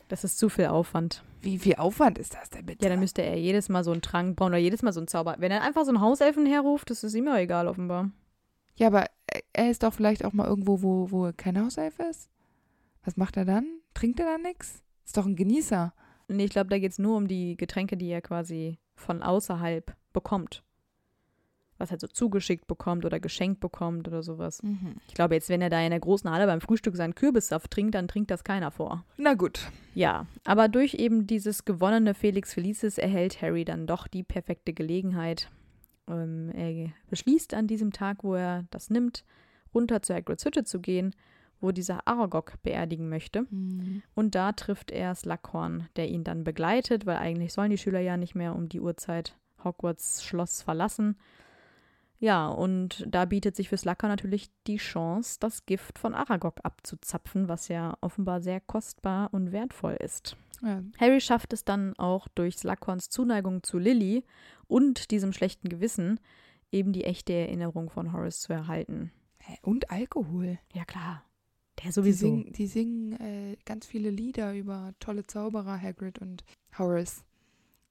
[0.08, 1.22] Das ist zu viel Aufwand.
[1.40, 2.84] wie viel Aufwand ist das denn bitte?
[2.84, 5.08] Ja, dann müsste er jedes Mal so einen Trank brauen oder jedes Mal so einen
[5.08, 5.36] Zauber.
[5.38, 8.10] Wenn er einfach so einen Hauselfen herruft, das ist ihm ja egal offenbar.
[8.76, 9.06] ja, aber
[9.54, 12.28] er ist doch vielleicht auch mal irgendwo, wo, wo kein Hauself ist.
[13.04, 13.66] Was macht er dann?
[13.94, 14.82] Trinkt er dann nichts?
[15.04, 15.94] Ist doch ein Genießer.
[16.28, 19.94] Nee, ich glaube, da geht es nur um die Getränke, die er quasi von außerhalb
[20.12, 20.62] bekommt.
[21.78, 24.62] Was halt so zugeschickt bekommt oder geschenkt bekommt oder sowas.
[25.08, 27.94] Ich glaube, jetzt, wenn er da in der großen Halle beim Frühstück seinen Kürbissaft trinkt,
[27.96, 29.04] dann trinkt das keiner vor.
[29.16, 29.68] Na gut.
[29.94, 35.50] Ja, aber durch eben dieses gewonnene Felix Felicis erhält Harry dann doch die perfekte Gelegenheit.
[36.08, 39.24] Ähm, er beschließt an diesem Tag, wo er das nimmt,
[39.74, 41.14] runter zur Hagrids Hütte zu gehen,
[41.62, 43.46] wo dieser Aragog beerdigen möchte.
[44.14, 48.16] Und da trifft er Slughorn, der ihn dann begleitet, weil eigentlich sollen die Schüler ja
[48.16, 51.16] nicht mehr um die Uhrzeit Hogwarts Schloss verlassen.
[52.18, 57.48] Ja, und da bietet sich für Slughorn natürlich die Chance, das Gift von Aragog abzuzapfen,
[57.48, 60.36] was ja offenbar sehr kostbar und wertvoll ist.
[60.62, 60.82] Ja.
[61.00, 64.24] Harry schafft es dann auch durch Slughorns Zuneigung zu Lily
[64.68, 66.20] und diesem schlechten Gewissen,
[66.70, 69.10] eben die echte Erinnerung von Horace zu erhalten.
[69.62, 70.58] Und Alkohol.
[70.72, 71.24] Ja, klar.
[71.82, 72.26] Der Die sowieso.
[72.26, 76.44] singen, die singen äh, ganz viele Lieder über tolle Zauberer, Hagrid und
[76.78, 77.24] Horace.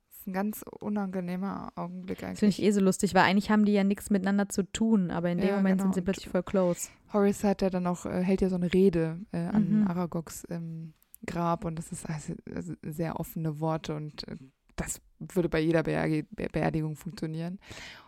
[0.08, 2.68] Das ist ein ganz unangenehmer Augenblick Das finde ich eigentlich.
[2.68, 5.48] eh so lustig, weil eigentlich haben die ja nichts miteinander zu tun, aber in dem
[5.50, 5.86] Ja, Moment genau.
[5.92, 6.90] sind sie plötzlich voll close.
[7.12, 9.88] Horace hat ja dann auch, äh, hält ja so eine Rede äh, an Mhm.
[9.88, 10.94] Aragogs ähm,
[11.26, 14.38] Grab und das ist also, also sehr offene Worte und äh,
[14.76, 17.60] das würde bei jeder Beerdigung funktionieren.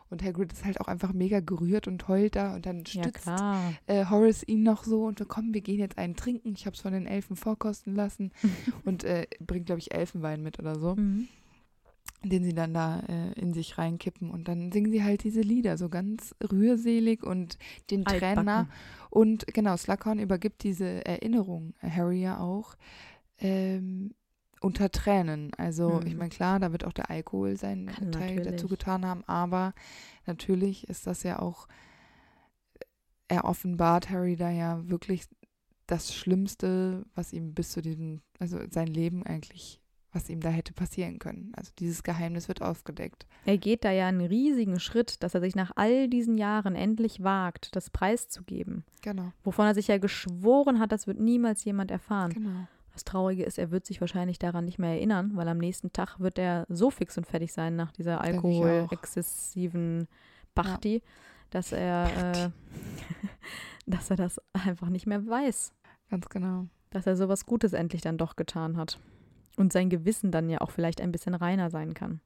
[0.10, 3.26] Und Hagrid ist halt auch einfach mega gerührt und heult da und dann Ja, stützt
[3.26, 3.74] klar.
[3.88, 6.54] äh, Horace ihn noch so und wir kommen, wir gehen jetzt einen trinken.
[6.56, 8.32] Ich habe es von den Elfen vorkosten lassen
[8.86, 11.28] und äh, bringt, glaube ich, Elfenwein mit oder so, Mhm.
[12.24, 15.78] den sie dann da äh, in sich reinkippen und dann singen sie halt diese Lieder
[15.78, 17.58] so ganz rührselig und
[17.90, 18.06] den.
[18.06, 18.70] Altbacken.
[19.10, 22.76] Und genau, Slughorn übergibt diese Erinnerung Harry ja auch
[23.40, 24.14] ähm,
[24.64, 25.52] unter Tränen.
[25.58, 26.08] Also Mhm.
[26.08, 28.52] ich meine, klar, da wird auch der Alkohol seinen Kann Teil natürlich.
[28.52, 29.74] dazu getan haben, aber
[30.26, 31.68] natürlich ist das ja auch,
[33.28, 35.24] er offenbart Harry da ja wirklich
[35.88, 40.74] das Schlimmste, was ihm bis zu diesem, also sein Leben eigentlich, was ihm da hätte
[40.74, 41.52] passieren können.
[41.56, 43.26] Also dieses Geheimnis wird aufgedeckt.
[43.46, 47.24] Er geht da ja einen riesigen Schritt, dass er sich nach all diesen Jahren endlich
[47.24, 48.86] wagt, das preiszugeben.
[49.02, 52.32] Genau, Wovon er sich ja geschworen hat, das wird niemals jemand erfahren.
[52.34, 52.68] genau.
[52.94, 56.20] Das Traurige ist, er wird sich wahrscheinlich daran nicht mehr erinnern, weil am nächsten Tag
[56.20, 60.08] wird er so fix und fertig sein nach dieser alkoholexzessiven
[60.54, 61.02] Bachti,
[61.50, 62.50] dass er, äh,
[63.88, 65.74] dass er das einfach nicht mehr weiß.
[66.10, 66.68] Ganz genau.
[66.92, 69.00] Dass er sowas Gutes endlich dann doch getan hat.
[69.58, 72.22] Und sein Gewissen dann ja auch vielleicht ein bisschen reiner sein kann.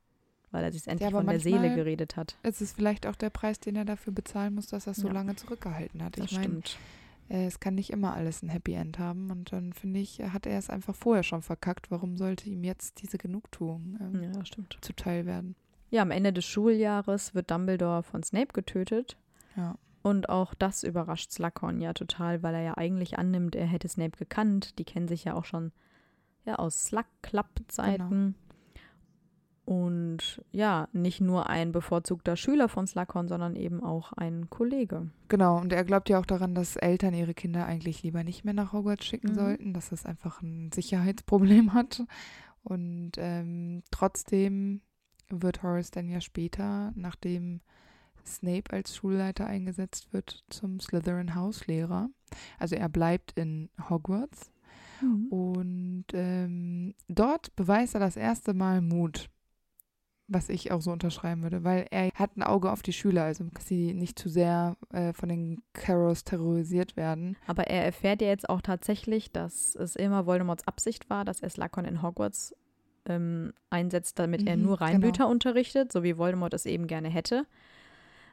[0.51, 2.37] Weil er sich endlich aber von der Seele geredet hat.
[2.43, 5.07] Es ist vielleicht auch der Preis, den er dafür bezahlen muss, dass er es so
[5.07, 5.13] Ja.
[5.13, 6.17] lange zurückgehalten hat.
[6.17, 6.77] Das ich meine, stimmt.
[7.29, 10.45] Äh, es kann nicht immer alles ein Happy End haben und dann finde ich, hat
[10.45, 11.91] er es einfach vorher schon verkackt.
[11.91, 14.43] Warum sollte ihm jetzt diese Genugtuung ähm, Ja,
[14.81, 15.55] zuteil werden?
[15.89, 19.17] Ja, am Ende des Schuljahres wird Dumbledore von Snape getötet.
[19.55, 19.77] Ja.
[20.03, 24.17] Und auch das überrascht Slughorn ja total, weil er ja eigentlich annimmt, er hätte Snape
[24.17, 24.79] gekannt.
[24.79, 25.71] Die kennen sich ja auch schon
[26.45, 28.09] ja, aus Slug-Club-Zeiten.
[28.09, 28.33] Genau.
[29.67, 35.11] Und ja, nicht nur ein bevorzugter Schüler von Slughorn, sondern eben auch ein Kollege.
[35.27, 38.53] Genau, und er glaubt ja auch daran, dass Eltern ihre Kinder eigentlich lieber nicht mehr
[38.53, 39.35] nach Hogwarts schicken Mhm.
[39.35, 42.01] sollten, dass es einfach ein Sicherheitsproblem hat.
[42.63, 44.79] Und ähm, trotzdem
[45.29, 47.59] wird Horace dann ja später, nachdem
[48.25, 52.09] Snape als Schulleiter eingesetzt wird, zum Slytherin-Hauslehrer.
[52.57, 54.49] Also er bleibt in Hogwarts
[55.29, 59.29] und ähm, dort beweist er das erste Mal Mut,
[60.27, 63.45] was ich auch so unterschreiben würde, weil er hat ein Auge auf die Schüler, also
[63.53, 67.37] dass sie nicht zu sehr äh, von den Carrows terrorisiert werden.
[67.47, 71.49] Aber er erfährt ja jetzt auch tatsächlich, dass es immer Voldemorts Absicht war, dass er
[71.49, 72.53] Slughorn in Hogwarts
[73.05, 74.89] ähm, einsetzt, damit er Mhm, nur genau.
[74.91, 77.45] Reinblüter unterrichtet, so wie Voldemort es eben gerne hätte.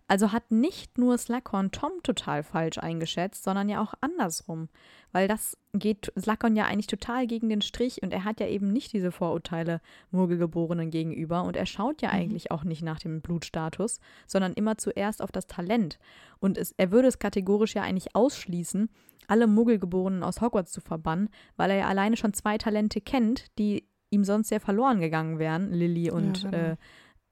[0.07, 4.69] Also hat nicht nur Slughorn Tom total falsch eingeschätzt, sondern ja auch andersrum.
[5.13, 8.71] Weil das geht Slughorn ja eigentlich total gegen den Strich und er hat ja eben
[8.71, 9.81] nicht diese Vorurteile
[10.11, 12.15] Murgelgeborenen gegenüber und er schaut ja Mhm.
[12.15, 15.99] eigentlich auch nicht nach dem Blutstatus, sondern immer zuerst auf das Talent.
[16.39, 18.91] Und es, er würde es kategorisch ja eigentlich ausschließen,
[19.27, 23.89] alle Muggelgeborenen aus Hogwarts zu verbannen, weil er ja alleine schon zwei Talente kennt, die
[24.11, 26.57] ihm sonst sehr verloren gegangen wären, Lily und genau.
[26.57, 26.77] äh,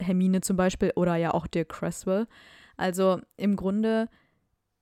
[0.00, 2.26] Hermine zum Beispiel oder ja auch Dirk Cresswell.
[2.82, 4.08] Also im Grunde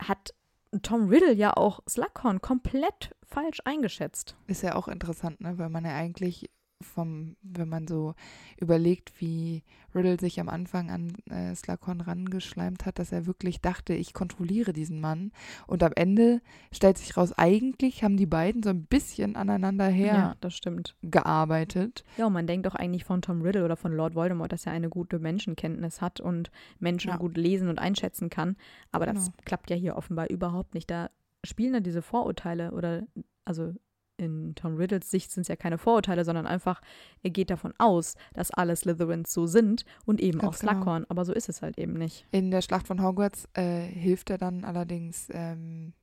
[0.01, 0.32] hat
[0.80, 4.36] Tom Riddle ja auch Slughorn komplett falsch eingeschätzt.
[4.46, 5.59] Ist ja auch interessant, ne?
[5.59, 6.51] weil man ja eigentlich
[6.82, 8.14] vom, wenn man so
[8.58, 9.62] überlegt, wie
[9.94, 14.72] Riddle sich am Anfang an äh, Slughorn rangeschleimt hat, dass er wirklich dachte, ich kontrolliere
[14.72, 15.32] diesen Mann.
[15.66, 16.40] Und am Ende
[16.72, 20.96] stellt sich raus, eigentlich haben die beiden so ein bisschen aneinander Ja, das stimmt.
[21.02, 22.04] hergearbeitet.
[22.16, 24.72] Ja, und man denkt doch eigentlich von Tom Riddle oder von Lord Voldemort, dass er
[24.72, 27.16] eine gute Menschenkenntnis hat und Menschen Ja.
[27.16, 28.56] gut lesen und einschätzen kann.
[28.92, 29.36] Aber das Genau.
[29.44, 30.90] klappt ja hier offenbar überhaupt nicht.
[30.90, 31.10] Da
[31.44, 33.02] spielen dann diese Vorurteile oder,
[33.44, 33.74] also
[34.20, 36.80] in Tom Riddles Sicht sind es ja keine Vorurteile, sondern einfach,
[37.22, 40.72] er geht davon aus, dass alle Slytherins so sind und eben Ganz auch genau.
[40.72, 41.06] Slughorn.
[41.08, 42.26] Aber so ist es halt eben nicht.
[42.30, 45.94] In der Schlacht von Hogwarts äh, hilft er dann allerdings ähm,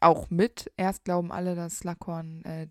[0.00, 0.70] auch mit.
[0.76, 2.68] Erst glauben alle, dass Slughorn äh,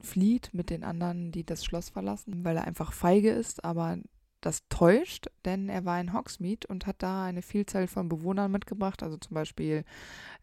[0.00, 3.98] flieht mit den anderen, die das Schloss verlassen, weil er einfach feige ist, aber
[4.44, 9.02] das täuscht, denn er war in Hogsmeade und hat da eine Vielzahl von Bewohnern mitgebracht,
[9.02, 9.84] also zum Beispiel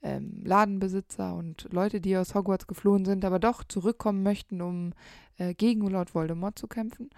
[0.02, 4.93] ähm, Ladenbesitzer und Leute, die aus Hogwarts geflohen sind, aber doch zurückkommen möchten, um
[5.38, 7.10] äh, gegen Lord Voldemort zu kämpfen.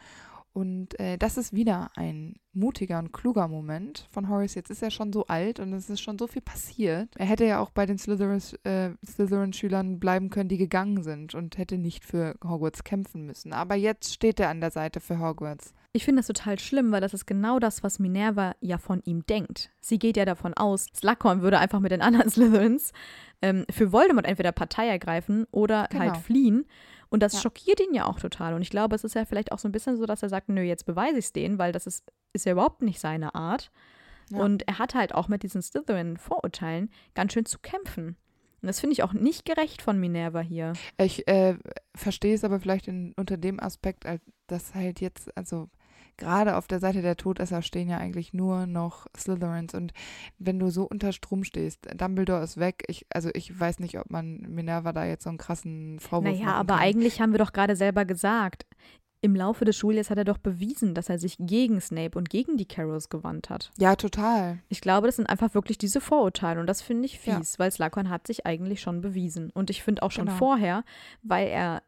[0.54, 4.54] Und äh, das ist wieder ein mutiger und kluger Moment von Horace.
[4.54, 7.10] Jetzt ist er schon so alt und es ist schon so viel passiert.
[7.18, 11.80] Er hätte ja auch bei den äh, Slytherin-Schülern bleiben können, die gegangen sind und hätte
[11.80, 13.52] nicht für Hogwarts kämpfen müssen.
[13.52, 15.74] Aber jetzt steht er an der Seite für Hogwarts.
[15.96, 19.26] Ich finde das total schlimm, weil das ist genau das, was Minerva ja von ihm
[19.28, 19.70] denkt.
[19.80, 22.94] Sie geht ja davon aus, Slughorn würde einfach mit den anderen Slytherins
[23.44, 26.06] ähm, für Voldemort entweder Partei ergreifen oder genau.
[26.06, 26.66] halt fliehen.
[27.10, 27.42] Und das ja.
[27.42, 28.56] schockiert ihn ja auch total.
[28.56, 30.50] Und ich glaube, es ist ja vielleicht auch so ein bisschen so, dass er sagt,
[30.50, 33.70] nö, jetzt beweise ich es denen, weil das ist, ist ja überhaupt nicht seine Art.
[34.32, 34.40] Ja.
[34.40, 38.18] Und er hat halt auch mit diesen Slytherin-Vorurteilen ganz schön zu kämpfen.
[38.64, 40.74] Und das finde ich auch nicht gerecht von Minerva hier.
[40.98, 41.56] Ich äh,
[41.94, 44.06] verstehe es aber vielleicht in, unter dem Aspekt,
[44.48, 45.70] dass halt jetzt, also
[46.18, 49.74] gerade auf der Seite der Todesser stehen ja eigentlich nur noch Slytherins.
[49.74, 49.94] Und
[50.38, 52.84] wenn du so unter Strom stehst, Dumbledore ist weg.
[52.88, 56.54] Ich, also ich weiß nicht, ob man Minerva da jetzt so einen krassen Vorwurf Naja,
[56.54, 56.84] aber kann.
[56.84, 58.66] eigentlich haben wir doch gerade selber gesagt,
[59.24, 62.58] im Laufe des Schuljahres hat er doch bewiesen, dass er sich gegen Snape und gegen
[62.58, 63.72] die Carrols gewandt hat.
[63.78, 64.60] Ja, total.
[64.68, 67.60] Ich glaube, das sind einfach wirklich diese Vorurteile und das finde ich fies, ja.
[67.60, 69.50] weil Slughorn hat sich eigentlich schon bewiesen.
[69.52, 70.38] Und ich finde auch schon genau.
[70.38, 70.84] vorher,
[71.22, 71.84] weil er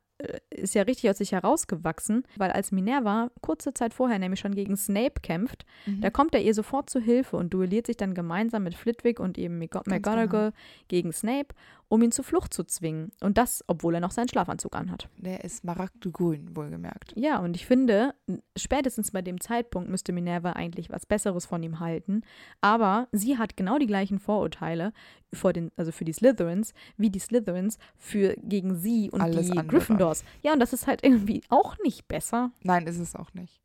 [0.49, 4.77] ist ja richtig aus sich herausgewachsen, weil als Minerva kurze Zeit vorher nämlich schon gegen
[4.77, 6.01] Snape kämpft, mhm.
[6.01, 9.37] da kommt er ihr sofort zu Hilfe und duelliert sich dann gemeinsam mit Flitwick und
[9.37, 10.51] eben McGonagall genau.
[10.87, 11.53] gegen Snape
[11.87, 13.11] um ihn zur Flucht zu zwingen.
[13.21, 15.09] Und das, obwohl er noch seinen Schlafanzug anhat.
[15.17, 17.13] Der ist Smaragdgrün, wohlgemerkt.
[17.15, 18.13] Ja, und ich finde,
[18.57, 22.21] spätestens bei dem Zeitpunkt müsste Minerva eigentlich was Besseres von ihm halten.
[22.61, 24.93] Aber sie hat genau die gleichen Vorurteile
[25.33, 29.51] vor den, also für die Slytherins, wie die Slytherins für gegen sie und Alles die
[29.51, 29.67] andere.
[29.67, 30.23] Gryffindors.
[30.41, 32.51] Ja, und das ist halt irgendwie auch nicht besser.
[32.63, 33.61] Nein, ist es auch nicht.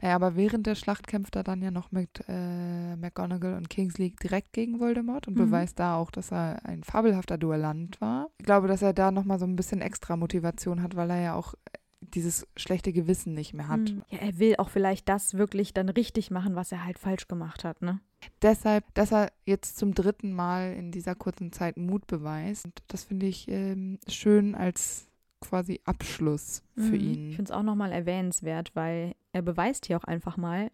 [0.00, 4.14] Naja, aber während der Schlacht kämpft er dann ja noch mit äh, McGonagall und Kingsley
[4.22, 5.46] direkt gegen Voldemort und mhm.
[5.46, 8.28] beweist da auch, dass er ein fabelhafter Duellant war.
[8.38, 11.34] Ich glaube, dass er da nochmal so ein bisschen extra Motivation hat, weil er ja
[11.34, 11.54] auch
[12.00, 13.80] dieses schlechte Gewissen nicht mehr hat.
[13.80, 14.02] Mhm.
[14.08, 17.64] Ja, er will auch vielleicht das wirklich dann richtig machen, was er halt falsch gemacht
[17.64, 18.00] hat, ne?
[18.42, 23.26] Deshalb, dass er jetzt zum dritten Mal in dieser kurzen Zeit Mut beweist, das finde
[23.26, 25.07] ich ähm, schön als
[25.40, 27.00] quasi Abschluss für mhm.
[27.00, 27.30] ihn.
[27.30, 30.70] Ich finde es auch nochmal erwähnenswert, weil er beweist hier auch einfach mal,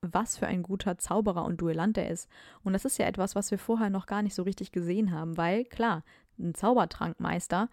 [0.00, 2.28] was für ein guter Zauberer und Duellant er ist.
[2.62, 5.36] Und das ist ja etwas, was wir vorher noch gar nicht so richtig gesehen haben,
[5.36, 6.04] weil klar,
[6.38, 7.68] ein Zaubertrankmeister,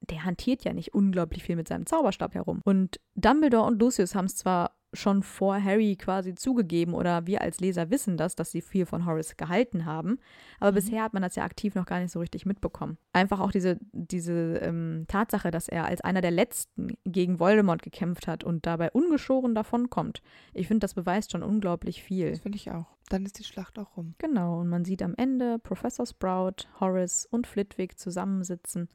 [0.00, 2.60] der hantiert ja nicht unglaublich viel mit seinem Zauberstab herum.
[2.64, 7.60] Und Dumbledore und Lucius haben es zwar schon vor Harry quasi zugegeben oder wir als
[7.60, 10.18] Leser wissen das, dass sie viel von Horace gehalten haben.
[10.60, 10.76] Aber mhm.
[10.76, 12.96] bisher hat man das ja aktiv noch gar nicht so richtig mitbekommen.
[13.12, 18.26] Einfach auch diese, diese ähm, Tatsache, dass er als einer der Letzten gegen Voldemort gekämpft
[18.26, 20.22] hat und dabei ungeschoren davonkommt.
[20.52, 22.30] Ich finde, das beweist schon unglaublich viel.
[22.30, 22.86] Das finde ich auch.
[23.08, 24.14] Dann ist die Schlacht auch rum.
[24.18, 28.88] Genau, und man sieht am Ende Professor Sprout, Horace und Flitwick zusammensitzen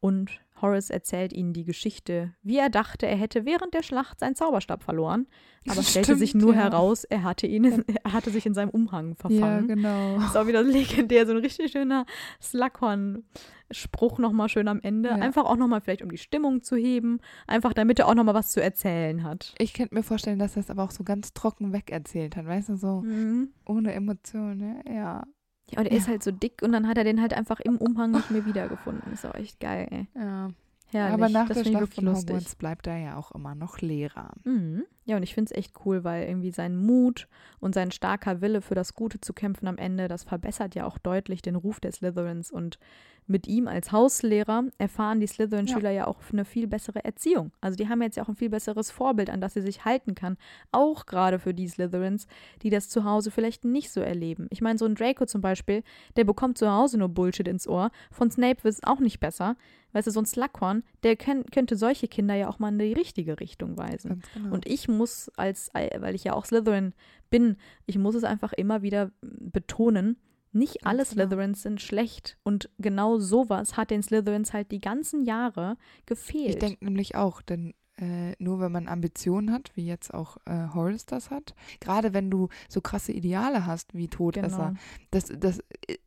[0.00, 4.34] und Horace erzählt ihnen die Geschichte, wie er dachte, er hätte während der Schlacht seinen
[4.34, 5.26] Zauberstab verloren,
[5.68, 6.60] aber stellte Stimmt, sich nur ja.
[6.60, 9.68] heraus, er hatte ihn, er hatte sich in seinem Umhang verfangen.
[9.68, 10.16] Ja, genau.
[10.16, 12.06] Das ist auch wieder legendär, so ein richtig schöner
[12.42, 15.10] Slughorn-Spruch nochmal schön am Ende.
[15.10, 15.16] Ja.
[15.16, 18.52] Einfach auch nochmal vielleicht, um die Stimmung zu heben, einfach damit er auch nochmal was
[18.52, 19.54] zu erzählen hat.
[19.58, 22.70] Ich könnte mir vorstellen, dass er es aber auch so ganz trocken wegerzählt hat, weißt
[22.70, 23.50] du, so mhm.
[23.66, 24.82] ohne Emotionen, ne?
[24.94, 25.24] ja.
[25.70, 25.98] Ja, und er ja.
[25.98, 28.44] ist halt so dick und dann hat er den halt einfach im Umhang nicht mehr
[28.44, 29.12] wiedergefunden.
[29.12, 30.06] Ist auch echt geil, ey.
[30.14, 30.50] Ja.
[30.92, 31.14] Herrlich.
[31.14, 34.32] Aber nach der Schlacht von Hogwarts bleibt er ja auch immer noch Lehrer.
[34.44, 34.84] Mhm.
[35.04, 37.26] Ja, und ich finde es echt cool, weil irgendwie sein Mut
[37.58, 40.98] und sein starker Wille für das Gute zu kämpfen am Ende, das verbessert ja auch
[40.98, 42.50] deutlich den Ruf der Slytherins.
[42.50, 42.78] Und
[43.26, 46.02] mit ihm als Hauslehrer erfahren die Slytherin-Schüler ja.
[46.02, 46.06] ja.
[46.06, 47.52] auch eine viel bessere Erziehung.
[47.60, 50.14] Also die haben jetzt ja auch ein viel besseres Vorbild, an das sie sich halten
[50.14, 50.36] kann.
[50.72, 52.26] Auch gerade für die Slytherins,
[52.62, 54.48] die das zu Hause vielleicht nicht so erleben.
[54.50, 55.82] Ich meine, so ein Draco zum Beispiel,
[56.16, 57.90] der bekommt zu Hause nur Bullshit ins Ohr.
[58.10, 59.56] Von Snape wird es auch nicht besser.
[59.92, 62.92] Weißt du, so ein Slughorn, der können, könnte solche Kinder ja auch mal in die
[62.92, 64.22] richtige Richtung weisen.
[64.34, 64.54] Genau.
[64.54, 66.94] Und ich muss als, weil ich ja auch Slytherin
[67.28, 70.16] bin, ich muss es einfach immer wieder betonen,
[70.52, 71.10] nicht alle genau.
[71.10, 72.36] Slytherins sind schlecht.
[72.42, 75.76] Und genau sowas hat den Slytherins halt die ganzen Jahre
[76.06, 76.48] gefehlt.
[76.48, 80.68] Ich denke nämlich auch, denn äh, nur wenn man Ambitionen hat, wie jetzt auch äh,
[80.74, 84.80] Horace das hat, gerade wenn du so krasse Ideale hast wie Todesser, genau.
[85.10, 85.60] das, das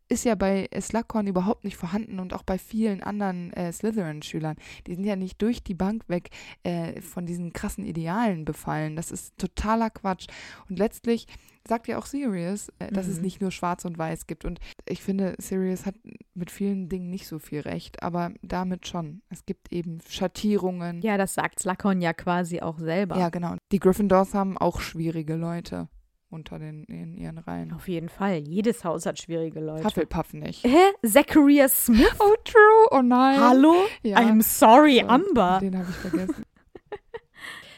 [0.09, 4.55] ist ja bei Slughorn überhaupt nicht vorhanden und auch bei vielen anderen äh, Slytherin-Schülern.
[4.87, 6.29] Die sind ja nicht durch die Bank weg
[6.63, 8.95] äh, von diesen krassen Idealen befallen.
[8.95, 10.27] Das ist totaler Quatsch.
[10.69, 11.27] Und letztlich
[11.67, 13.13] sagt ja auch Sirius, äh, dass mhm.
[13.13, 14.45] es nicht nur schwarz und weiß gibt.
[14.45, 15.95] Und ich finde, Sirius hat
[16.33, 19.21] mit vielen Dingen nicht so viel recht, aber damit schon.
[19.29, 21.01] Es gibt eben Schattierungen.
[21.01, 23.17] Ja, das sagt Slughorn ja quasi auch selber.
[23.17, 23.55] Ja, genau.
[23.71, 25.87] Die Gryffindors haben auch schwierige Leute
[26.33, 27.71] unter den, in ihren Reihen.
[27.73, 28.39] Auf jeden Fall.
[28.39, 29.85] Jedes Haus hat schwierige Leute.
[29.85, 30.63] Hufflepuff nicht.
[30.63, 30.91] Hä?
[31.05, 32.15] Zacharias Smith?
[32.19, 32.87] Oh, true.
[32.91, 33.39] Oh nein.
[33.39, 33.75] Hallo?
[34.01, 34.17] Ja.
[34.17, 35.59] I'm sorry, so, Amber.
[35.61, 36.43] Den habe ich vergessen.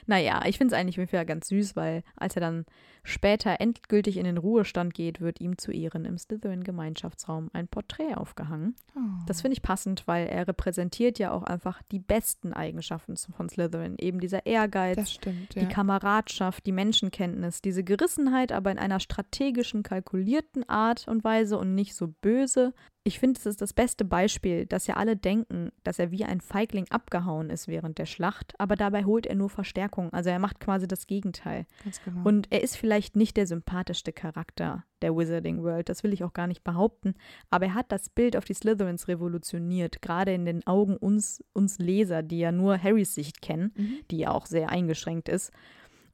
[0.07, 2.65] Naja, ich finde es eigentlich wieder ganz süß, weil als er dann
[3.03, 8.75] später endgültig in den Ruhestand geht, wird ihm zu Ehren im Slytherin-Gemeinschaftsraum ein Porträt aufgehangen.
[8.95, 8.99] Oh.
[9.27, 13.95] Das finde ich passend, weil er repräsentiert ja auch einfach die besten Eigenschaften von Slytherin.
[13.99, 15.65] Eben dieser Ehrgeiz, stimmt, die ja.
[15.65, 21.95] Kameradschaft, die Menschenkenntnis, diese Gerissenheit, aber in einer strategischen, kalkulierten Art und Weise und nicht
[21.95, 22.73] so böse.
[23.07, 26.41] Ich finde, es ist das beste Beispiel, dass ja alle denken, dass er wie ein
[26.41, 30.11] Feigling abgehauen ist während der Schlacht, aber dabei holt er nur Verstärkung.
[30.11, 31.67] Also er macht quasi das Gegenteil.
[32.03, 32.27] Genau.
[32.27, 36.33] Und er ist vielleicht nicht der sympathischste Charakter der Wizarding World, das will ich auch
[36.33, 37.13] gar nicht behaupten,
[37.51, 41.77] aber er hat das Bild auf die Slytherins revolutioniert, gerade in den Augen uns, uns
[41.77, 43.99] Leser, die ja nur Harrys Sicht kennen, Mhm.
[44.09, 45.51] die ja auch sehr eingeschränkt ist.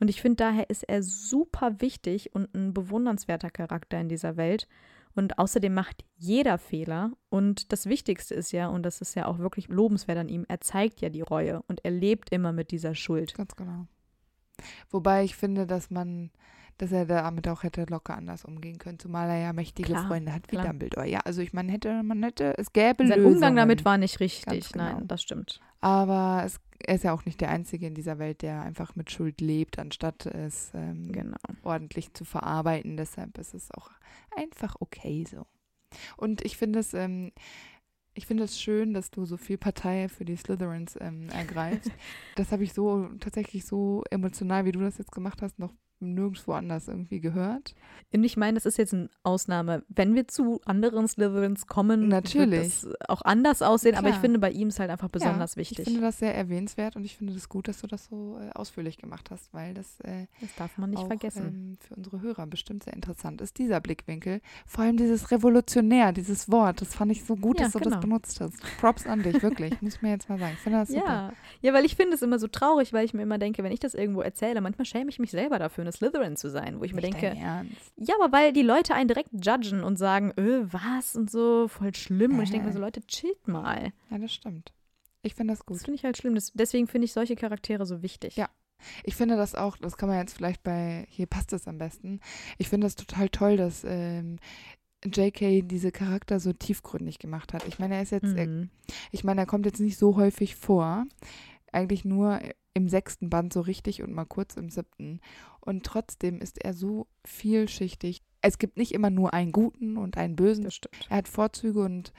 [0.01, 4.67] Und ich finde, daher ist er super wichtig und ein bewundernswerter Charakter in dieser Welt.
[5.15, 7.11] Und außerdem macht jeder Fehler.
[7.29, 10.61] Und das Wichtigste ist ja, und das ist ja auch wirklich lobenswert an ihm, er
[10.61, 13.33] zeigt ja die Reue und er lebt immer mit dieser Schuld.
[13.33, 13.87] Ganz genau.
[14.89, 16.31] Wobei ich finde, dass man,
[16.81, 20.33] dass er damit auch hätte locker anders umgehen können, zumal er ja mächtige Klar, Freunde
[20.33, 20.65] hat wie klar.
[20.65, 21.07] Dumbledore.
[21.07, 23.35] Ja, also ich meine, hätte, man hätte, es gäbe Sein Lösungen.
[23.35, 24.71] Umgang damit war nicht richtig.
[24.71, 24.85] Genau.
[24.85, 25.59] Nein, das stimmt.
[25.79, 29.11] Aber es, er ist ja auch nicht der Einzige in dieser Welt, der einfach mit
[29.11, 31.37] Schuld lebt, anstatt es ähm, Genau.
[31.61, 32.97] ordentlich zu verarbeiten.
[32.97, 33.91] Deshalb ist es auch
[34.35, 35.45] einfach okay so.
[36.17, 37.31] Und ich finde es, ähm,
[38.15, 41.91] ich finde es schön, dass du so viel Partei für die Slytherins ähm, ergreifst.
[42.35, 46.53] das habe ich so tatsächlich so emotional, wie du das jetzt gemacht hast, noch nirgendwo
[46.53, 47.75] anders irgendwie gehört.
[48.13, 49.83] Und ich meine, das ist jetzt eine Ausnahme.
[49.87, 52.83] Wenn wir zu anderen Slytherins kommen, Natürlich.
[52.83, 53.95] wird das auch anders aussehen.
[53.95, 54.21] Aber ich Klar.
[54.21, 55.79] finde, bei ihm ist halt einfach besonders ja, wichtig.
[55.79, 58.49] Ich finde das sehr erwähnenswert und ich finde es gut, dass du das so äh,
[58.51, 61.47] ausführlich gemacht hast, weil das äh, das darf man nicht auch, vergessen.
[61.47, 64.41] Ähm, für unsere Hörer bestimmt sehr interessant ist, dieser Blickwinkel.
[64.65, 67.91] Vor allem dieses revolutionär, dieses Wort, das fand ich so gut, Ja, dass du genau.
[67.91, 68.55] das benutzt hast.
[68.79, 70.53] Props an dich, wirklich, muss ich mir jetzt mal sagen.
[70.53, 71.05] Ich finde das super.
[71.05, 71.33] ja.
[71.61, 73.79] ja, weil ich finde es immer so traurig, weil ich mir immer denke, wenn ich
[73.79, 76.93] das irgendwo erzähle, manchmal schäme ich mich selber dafür, eine Slytherin zu sein, wo ich
[76.93, 77.63] mir denke, ja,
[78.19, 82.37] aber weil die Leute einen direkt judgen und sagen, öh, was und so, voll schlimm.
[82.37, 83.91] Und ich denke mir so, Leute, chillt mal.
[84.09, 84.73] Ja, das stimmt.
[85.21, 85.77] Ich finde das gut.
[85.77, 86.35] Das finde ich halt schlimm.
[86.35, 88.35] Das, deswegen finde ich solche Charaktere so wichtig.
[88.37, 88.49] Ja.
[89.03, 92.19] Ich finde das auch, das kann man jetzt vielleicht bei, hier passt es am besten.
[92.57, 94.39] Ich finde das total toll, dass ähm,
[95.05, 97.67] JK diese Charakter so tiefgründig gemacht hat.
[97.67, 98.69] Ich meine, er ist jetzt, er, Mhm.
[99.11, 101.05] ich meine, er kommt jetzt nicht so häufig vor.
[101.71, 102.39] Eigentlich nur
[102.73, 105.19] im sechsten Band so richtig und mal kurz im siebten.
[105.61, 108.21] Und trotzdem ist er so vielschichtig.
[108.41, 110.63] Es gibt nicht immer nur einen guten und einen bösen.
[110.63, 111.05] Das stimmt.
[111.09, 112.11] Er hat Vorzüge und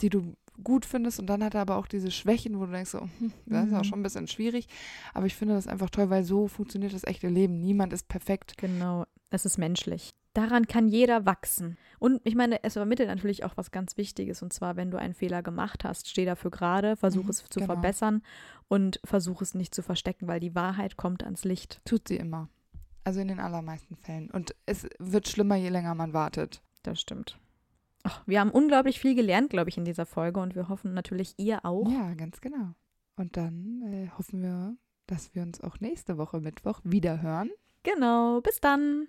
[0.00, 2.90] die du gut findest und dann hat er aber auch diese Schwächen, wo du denkst,
[2.90, 3.84] so, hm, das ist auch Mhm.
[3.84, 4.66] schon ein bisschen schwierig.
[5.14, 7.60] Aber ich finde das einfach toll, weil so funktioniert das echte Leben.
[7.60, 8.56] Niemand ist perfekt.
[8.58, 10.10] Genau, es ist menschlich.
[10.32, 11.76] Daran kann jeder wachsen.
[11.98, 14.42] Und ich meine, es vermittelt natürlich auch was ganz Wichtiges.
[14.42, 17.60] Und zwar, wenn du einen Fehler gemacht hast, steh dafür gerade, versuch Mhm, es zu
[17.60, 17.72] genau.
[17.72, 18.22] verbessern
[18.68, 21.80] und versuch es nicht zu verstecken, weil die Wahrheit kommt ans Licht.
[21.84, 22.48] Tut sie immer.
[23.02, 24.30] Also in den allermeisten Fällen.
[24.30, 26.62] Und es wird schlimmer, je länger man wartet.
[26.82, 27.38] Das stimmt.
[28.04, 31.34] Ach, wir haben unglaublich viel gelernt, glaube ich, in dieser Folge und wir hoffen natürlich,
[31.38, 31.90] ihr auch.
[31.90, 32.74] Ja, ganz genau.
[33.16, 34.76] Und dann äh, hoffen wir,
[35.06, 37.50] dass wir uns auch nächste Woche Mittwoch wieder hören.
[37.82, 39.08] Genau, bis dann.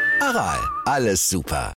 [0.21, 1.69] Aral, alles super.